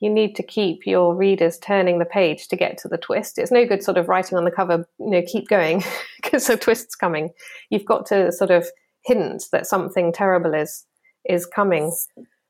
you 0.00 0.10
need 0.10 0.36
to 0.36 0.42
keep 0.42 0.86
your 0.86 1.14
readers 1.14 1.58
turning 1.58 1.98
the 1.98 2.04
page 2.04 2.48
to 2.48 2.56
get 2.56 2.78
to 2.78 2.88
the 2.88 2.98
twist. 2.98 3.38
It's 3.38 3.50
no 3.50 3.66
good 3.66 3.82
sort 3.82 3.96
of 3.96 4.08
writing 4.08 4.36
on 4.36 4.44
the 4.44 4.50
cover, 4.50 4.86
you 4.98 5.10
know, 5.10 5.22
keep 5.26 5.48
going 5.48 5.82
because 6.22 6.46
the 6.46 6.56
twist's 6.56 6.94
coming. 6.94 7.30
You've 7.70 7.86
got 7.86 8.06
to 8.06 8.30
sort 8.32 8.50
of 8.50 8.66
hint 9.04 9.44
that 9.52 9.66
something 9.66 10.12
terrible 10.12 10.54
is 10.54 10.84
is 11.28 11.46
coming. 11.46 11.92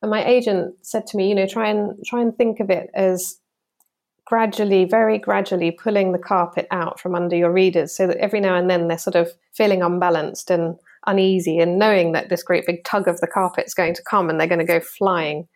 And 0.03 0.11
my 0.11 0.25
agent 0.25 0.75
said 0.83 1.07
to 1.09 1.17
me, 1.17 1.29
you 1.29 1.35
know, 1.35 1.47
try 1.47 1.69
and 1.69 1.95
try 2.05 2.21
and 2.21 2.37
think 2.37 2.61
of 2.61 2.71
it 2.71 2.91
as 2.95 3.39
gradually, 4.27 4.85
very 4.85 5.19
gradually 5.19 5.71
pulling 5.71 6.13
the 6.13 6.19
carpet 6.19 6.67
out 6.71 7.01
from 7.01 7.15
under 7.15 7.37
your 7.37 7.53
readers 7.53 7.97
so 7.97 8.07
that 8.07 8.19
every 8.19 8.41
now 8.41 8.57
and 8.57 8.69
then 8.69 8.89
they're 8.89 8.99
sort 8.99 9.17
of 9.17 9.31
feeling 9.55 9.83
unbalanced 9.83 10.51
and 10.51 10.77
uneasy 11.07 11.59
and 11.59 11.79
knowing 11.79 12.13
that 12.13 12.29
this 12.29 12.43
great 12.43 12.67
big 12.67 12.85
tug 12.85 13.07
of 13.09 13.21
the 13.21 13.27
carpet 13.27 13.67
is 13.67 13.75
going 13.75 13.95
to 13.95 14.03
come 14.03 14.29
and 14.29 14.39
they're 14.39 14.49
going 14.49 14.59
to 14.59 14.65
go 14.65 14.81
flying. 14.81 15.47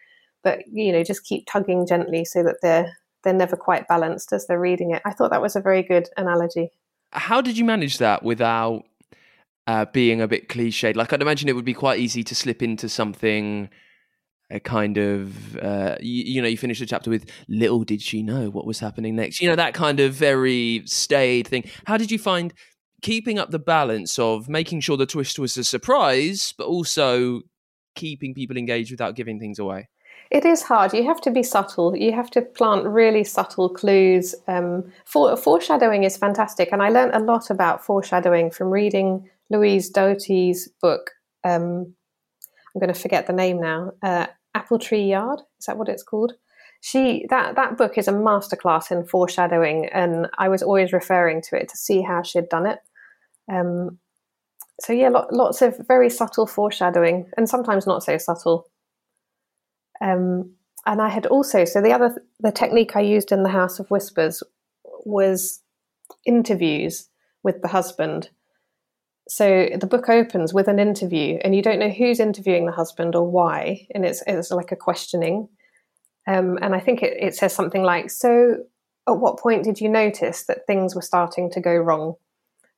But, 0.42 0.60
you 0.72 0.92
know, 0.92 1.02
just 1.02 1.24
keep 1.24 1.46
tugging 1.46 1.86
gently 1.86 2.24
so 2.24 2.42
that 2.42 2.56
they're 2.62 2.96
they're 3.22 3.34
never 3.34 3.56
quite 3.56 3.86
balanced 3.86 4.32
as 4.32 4.46
they're 4.46 4.58
reading 4.58 4.92
it. 4.92 5.02
I 5.04 5.12
thought 5.12 5.30
that 5.30 5.42
was 5.42 5.54
a 5.54 5.60
very 5.60 5.82
good 5.82 6.08
analogy. 6.16 6.70
How 7.12 7.42
did 7.42 7.58
you 7.58 7.66
manage 7.66 7.98
that 7.98 8.22
without 8.22 8.84
uh, 9.66 9.84
being 9.92 10.22
a 10.22 10.28
bit 10.28 10.48
cliched? 10.48 10.96
Like, 10.96 11.12
I'd 11.12 11.20
imagine 11.20 11.46
it 11.50 11.54
would 11.54 11.64
be 11.66 11.74
quite 11.74 11.98
easy 11.98 12.24
to 12.24 12.34
slip 12.34 12.62
into 12.62 12.88
something 12.88 13.68
a 14.50 14.60
kind 14.60 14.96
of 14.98 15.56
uh, 15.58 15.96
you, 16.00 16.24
you, 16.24 16.42
know 16.42 16.48
you 16.48 16.56
finish 16.56 16.78
the 16.78 16.86
chapter 16.86 17.10
with 17.10 17.30
little 17.48 17.84
did 17.84 18.02
she 18.02 18.22
know 18.22 18.50
what 18.50 18.66
was 18.66 18.80
happening 18.80 19.16
next. 19.16 19.40
You 19.40 19.48
know 19.48 19.56
that 19.56 19.74
kind 19.74 20.00
of 20.00 20.12
very 20.14 20.82
staid 20.86 21.46
thing. 21.46 21.64
How 21.86 21.96
did 21.96 22.10
you 22.10 22.18
find 22.18 22.52
keeping 23.02 23.38
up 23.38 23.50
the 23.50 23.58
balance 23.58 24.18
of 24.18 24.48
making 24.48 24.80
sure 24.80 24.96
the 24.96 25.06
twist 25.06 25.38
was 25.38 25.56
a 25.56 25.64
surprise 25.64 26.52
but 26.58 26.66
also 26.66 27.40
keeping 27.94 28.34
people 28.34 28.56
engaged 28.56 28.90
without 28.90 29.16
giving 29.16 29.38
things 29.38 29.58
away? 29.58 29.88
It 30.30 30.44
is 30.44 30.62
hard. 30.62 30.92
You 30.92 31.04
have 31.04 31.20
to 31.22 31.30
be 31.30 31.42
subtle. 31.42 31.96
You 31.96 32.12
have 32.12 32.30
to 32.32 32.42
plant 32.42 32.84
really 32.84 33.24
subtle 33.24 33.68
clues. 33.68 34.34
Um, 34.46 34.92
for, 35.04 35.36
foreshadowing 35.36 36.04
is 36.04 36.16
fantastic 36.16 36.68
and 36.72 36.82
i 36.82 36.88
learned 36.88 37.14
a 37.14 37.18
lot 37.18 37.50
about 37.50 37.84
foreshadowing 37.84 38.50
from 38.50 38.68
reading 38.68 39.28
louise 39.50 39.90
doughty's 39.90 40.68
book 40.80 41.10
um, 41.42 41.94
I'm 42.74 42.80
going 42.80 42.92
to 42.92 43.00
forget 43.00 43.26
the 43.26 43.32
name 43.32 43.60
now. 43.60 43.92
Uh, 44.02 44.26
Apple 44.54 44.78
Tree 44.78 45.04
Yard. 45.04 45.40
Is 45.58 45.66
that 45.66 45.78
what 45.78 45.88
it's 45.88 46.02
called? 46.02 46.32
She 46.80 47.26
that 47.28 47.56
that 47.56 47.76
book 47.76 47.98
is 47.98 48.08
a 48.08 48.12
masterclass 48.12 48.90
in 48.90 49.04
foreshadowing, 49.04 49.86
and 49.92 50.28
I 50.38 50.48
was 50.48 50.62
always 50.62 50.92
referring 50.92 51.42
to 51.42 51.56
it 51.56 51.68
to 51.68 51.76
see 51.76 52.02
how 52.02 52.22
she'd 52.22 52.48
done 52.48 52.66
it. 52.66 52.78
Um, 53.52 53.98
so 54.80 54.92
yeah, 54.92 55.10
lo- 55.10 55.28
lots 55.30 55.60
of 55.60 55.76
very 55.86 56.08
subtle 56.08 56.46
foreshadowing, 56.46 57.30
and 57.36 57.48
sometimes 57.48 57.86
not 57.86 58.02
so 58.02 58.16
subtle. 58.16 58.66
Um, 60.00 60.54
and 60.86 61.02
I 61.02 61.10
had 61.10 61.26
also 61.26 61.66
so 61.66 61.82
the 61.82 61.92
other 61.92 62.22
the 62.40 62.52
technique 62.52 62.96
I 62.96 63.00
used 63.00 63.32
in 63.32 63.42
the 63.42 63.50
House 63.50 63.78
of 63.78 63.90
Whispers 63.90 64.42
was 65.04 65.60
interviews 66.26 67.08
with 67.42 67.60
the 67.60 67.68
husband 67.68 68.30
so 69.30 69.68
the 69.78 69.86
book 69.86 70.08
opens 70.08 70.52
with 70.52 70.66
an 70.66 70.80
interview, 70.80 71.38
and 71.44 71.54
you 71.54 71.62
don't 71.62 71.78
know 71.78 71.88
who's 71.88 72.18
interviewing 72.18 72.66
the 72.66 72.72
husband 72.72 73.14
or 73.14 73.24
why, 73.24 73.86
and 73.94 74.04
it's 74.04 74.24
it's 74.26 74.50
like 74.50 74.72
a 74.72 74.76
questioning. 74.76 75.48
Um, 76.26 76.58
and 76.60 76.74
I 76.74 76.80
think 76.80 77.00
it, 77.04 77.16
it 77.16 77.36
says 77.36 77.52
something 77.54 77.84
like, 77.84 78.10
"So, 78.10 78.56
at 79.08 79.18
what 79.20 79.38
point 79.38 79.62
did 79.62 79.80
you 79.80 79.88
notice 79.88 80.46
that 80.46 80.66
things 80.66 80.96
were 80.96 81.02
starting 81.02 81.48
to 81.52 81.60
go 81.60 81.76
wrong?" 81.76 82.14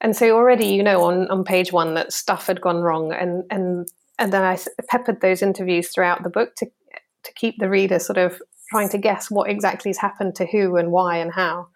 And 0.02 0.14
so 0.14 0.36
already 0.36 0.66
you 0.66 0.82
know 0.82 1.04
on 1.04 1.26
on 1.30 1.42
page 1.42 1.72
one 1.72 1.94
that 1.94 2.12
stuff 2.12 2.48
had 2.48 2.60
gone 2.60 2.82
wrong, 2.82 3.14
and 3.14 3.44
and 3.50 3.88
and 4.18 4.30
then 4.30 4.42
I 4.42 4.58
peppered 4.90 5.22
those 5.22 5.40
interviews 5.40 5.88
throughout 5.88 6.22
the 6.22 6.28
book 6.28 6.54
to 6.56 6.66
to 6.66 7.32
keep 7.34 7.54
the 7.60 7.70
reader 7.70 7.98
sort 7.98 8.18
of 8.18 8.42
trying 8.68 8.90
to 8.90 8.98
guess 8.98 9.30
what 9.30 9.48
exactly 9.48 9.88
has 9.88 9.98
happened 9.98 10.34
to 10.34 10.44
who 10.46 10.76
and 10.76 10.92
why 10.92 11.16
and 11.16 11.32
how. 11.32 11.68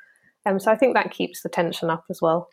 Um, 0.44 0.60
so 0.60 0.70
I 0.70 0.76
think 0.76 0.92
that 0.94 1.12
keeps 1.12 1.42
the 1.42 1.48
tension 1.48 1.88
up 1.88 2.04
as 2.10 2.20
well 2.20 2.50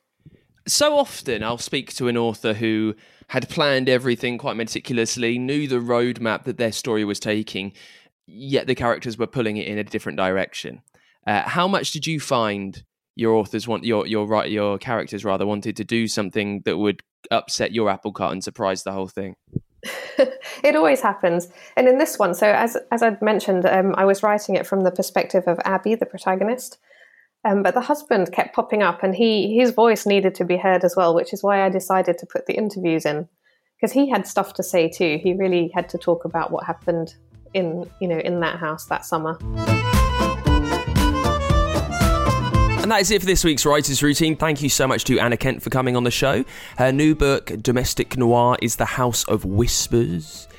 so 0.67 0.97
often 0.97 1.43
I'll 1.43 1.57
speak 1.57 1.93
to 1.95 2.07
an 2.07 2.17
author 2.17 2.53
who 2.53 2.95
had 3.27 3.49
planned 3.49 3.89
everything 3.89 4.37
quite 4.37 4.55
meticulously, 4.55 5.37
knew 5.37 5.67
the 5.67 5.77
roadmap 5.77 6.43
that 6.43 6.57
their 6.57 6.71
story 6.71 7.03
was 7.03 7.19
taking, 7.19 7.73
yet 8.27 8.67
the 8.67 8.75
characters 8.75 9.17
were 9.17 9.27
pulling 9.27 9.57
it 9.57 9.67
in 9.67 9.77
a 9.77 9.83
different 9.83 10.17
direction. 10.17 10.81
Uh, 11.25 11.41
how 11.41 11.67
much 11.67 11.91
did 11.91 12.05
you 12.05 12.19
find 12.19 12.83
your 13.15 13.33
authors 13.35 13.67
want 13.67 13.83
your 13.83 14.07
your 14.07 14.45
your 14.45 14.77
characters 14.77 15.23
rather 15.23 15.45
wanted 15.45 15.77
to 15.77 15.83
do 15.83 16.07
something 16.07 16.61
that 16.65 16.77
would 16.77 17.01
upset 17.31 17.71
your 17.71 17.89
apple 17.89 18.11
cart 18.11 18.31
and 18.31 18.43
surprise 18.43 18.83
the 18.83 18.91
whole 18.91 19.07
thing? 19.07 19.35
it 20.63 20.75
always 20.75 21.01
happens. 21.01 21.49
And 21.75 21.87
in 21.87 21.97
this 21.97 22.17
one, 22.17 22.33
so 22.33 22.47
as 22.47 22.77
as 22.91 23.03
I'd 23.03 23.21
mentioned, 23.21 23.65
um, 23.65 23.93
I 23.97 24.05
was 24.05 24.23
writing 24.23 24.55
it 24.55 24.65
from 24.65 24.81
the 24.81 24.91
perspective 24.91 25.43
of 25.47 25.59
Abby, 25.65 25.95
the 25.95 26.05
protagonist. 26.05 26.77
Um, 27.45 27.61
but 27.61 27.73
the 27.73 27.81
husband 27.81 28.31
kept 28.31 28.55
popping 28.55 28.81
up, 28.81 29.03
and 29.03 29.13
he 29.13 29.57
his 29.57 29.71
voice 29.71 30.05
needed 30.05 30.33
to 30.35 30.45
be 30.45 30.57
heard 30.57 30.83
as 30.83 30.95
well, 30.95 31.13
which 31.13 31.33
is 31.33 31.43
why 31.43 31.65
I 31.65 31.69
decided 31.69 32.17
to 32.19 32.25
put 32.25 32.45
the 32.45 32.53
interviews 32.53 33.05
in 33.05 33.27
because 33.75 33.91
he 33.91 34.09
had 34.09 34.25
stuff 34.25 34.53
to 34.53 34.63
say 34.63 34.87
too. 34.87 35.19
He 35.21 35.33
really 35.33 35.69
had 35.73 35.89
to 35.89 35.97
talk 35.97 36.23
about 36.23 36.51
what 36.51 36.65
happened 36.65 37.15
in 37.53 37.89
you 37.99 38.07
know 38.07 38.19
in 38.19 38.39
that 38.39 38.57
house 38.59 38.85
that 38.85 39.05
summer. 39.05 39.37
And 42.81 42.91
that 42.91 42.99
is 42.99 43.11
it 43.11 43.21
for 43.21 43.25
this 43.25 43.43
week's 43.43 43.65
Writers 43.65 44.01
Routine. 44.03 44.35
Thank 44.35 44.61
you 44.61 44.69
so 44.69 44.87
much 44.87 45.03
to 45.05 45.17
Anna 45.19 45.37
Kent 45.37 45.61
for 45.61 45.69
coming 45.69 45.95
on 45.95 46.03
the 46.03 46.11
show. 46.11 46.43
Her 46.77 46.91
new 46.91 47.15
book, 47.15 47.51
Domestic 47.61 48.17
Noir, 48.17 48.57
is 48.61 48.75
The 48.75 48.83
House 48.83 49.23
of 49.25 49.45
Whispers. 49.45 50.49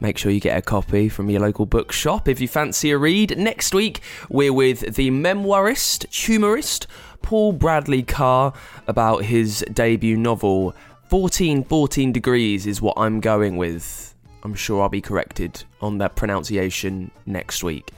Make 0.00 0.18
sure 0.18 0.30
you 0.30 0.40
get 0.40 0.58
a 0.58 0.62
copy 0.62 1.08
from 1.08 1.30
your 1.30 1.40
local 1.40 1.64
bookshop 1.64 2.28
if 2.28 2.40
you 2.40 2.48
fancy 2.48 2.90
a 2.90 2.98
read. 2.98 3.38
Next 3.38 3.74
week, 3.74 4.00
we're 4.28 4.52
with 4.52 4.94
the 4.94 5.10
memoirist, 5.10 6.06
humorist, 6.12 6.86
Paul 7.22 7.52
Bradley 7.52 8.02
Carr 8.02 8.52
about 8.86 9.24
his 9.24 9.64
debut 9.72 10.16
novel. 10.16 10.74
1414 11.08 12.12
degrees 12.12 12.66
is 12.66 12.82
what 12.82 12.94
I'm 12.98 13.20
going 13.20 13.56
with. 13.56 14.14
I'm 14.42 14.54
sure 14.54 14.82
I'll 14.82 14.88
be 14.88 15.00
corrected 15.00 15.64
on 15.80 15.98
that 15.98 16.14
pronunciation 16.14 17.10
next 17.24 17.64
week. 17.64 17.90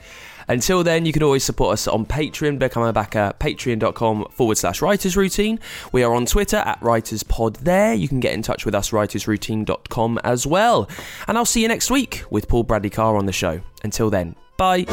Until 0.49 0.83
then, 0.83 1.05
you 1.05 1.13
can 1.13 1.21
always 1.21 1.43
support 1.43 1.73
us 1.73 1.87
on 1.87 2.07
Patreon. 2.07 2.57
Become 2.57 2.81
a 2.81 2.91
backer, 2.91 3.33
patreon.com 3.39 4.25
forward 4.31 4.57
slash 4.57 4.81
writers 4.81 5.15
routine. 5.15 5.59
We 5.91 6.01
are 6.01 6.11
on 6.11 6.25
Twitter 6.25 6.57
at 6.57 6.79
writerspod 6.81 7.57
there. 7.57 7.93
You 7.93 8.07
can 8.07 8.19
get 8.19 8.33
in 8.33 8.41
touch 8.41 8.65
with 8.65 8.73
us, 8.73 8.89
writersroutine.com 8.89 10.19
as 10.23 10.47
well. 10.47 10.89
And 11.27 11.37
I'll 11.37 11.45
see 11.45 11.61
you 11.61 11.67
next 11.67 11.91
week 11.91 12.23
with 12.31 12.47
Paul 12.47 12.63
Bradley 12.63 12.89
Carr 12.89 13.15
on 13.15 13.27
the 13.27 13.31
show. 13.31 13.61
Until 13.83 14.09
then, 14.09 14.35
bye. 14.57 14.85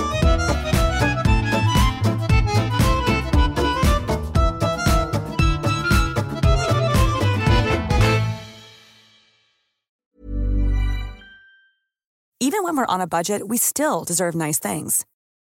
Even 12.38 12.62
when 12.62 12.76
we're 12.76 12.84
on 12.86 13.00
a 13.00 13.06
budget, 13.06 13.48
we 13.48 13.56
still 13.56 14.04
deserve 14.04 14.34
nice 14.34 14.58
things. 14.58 15.06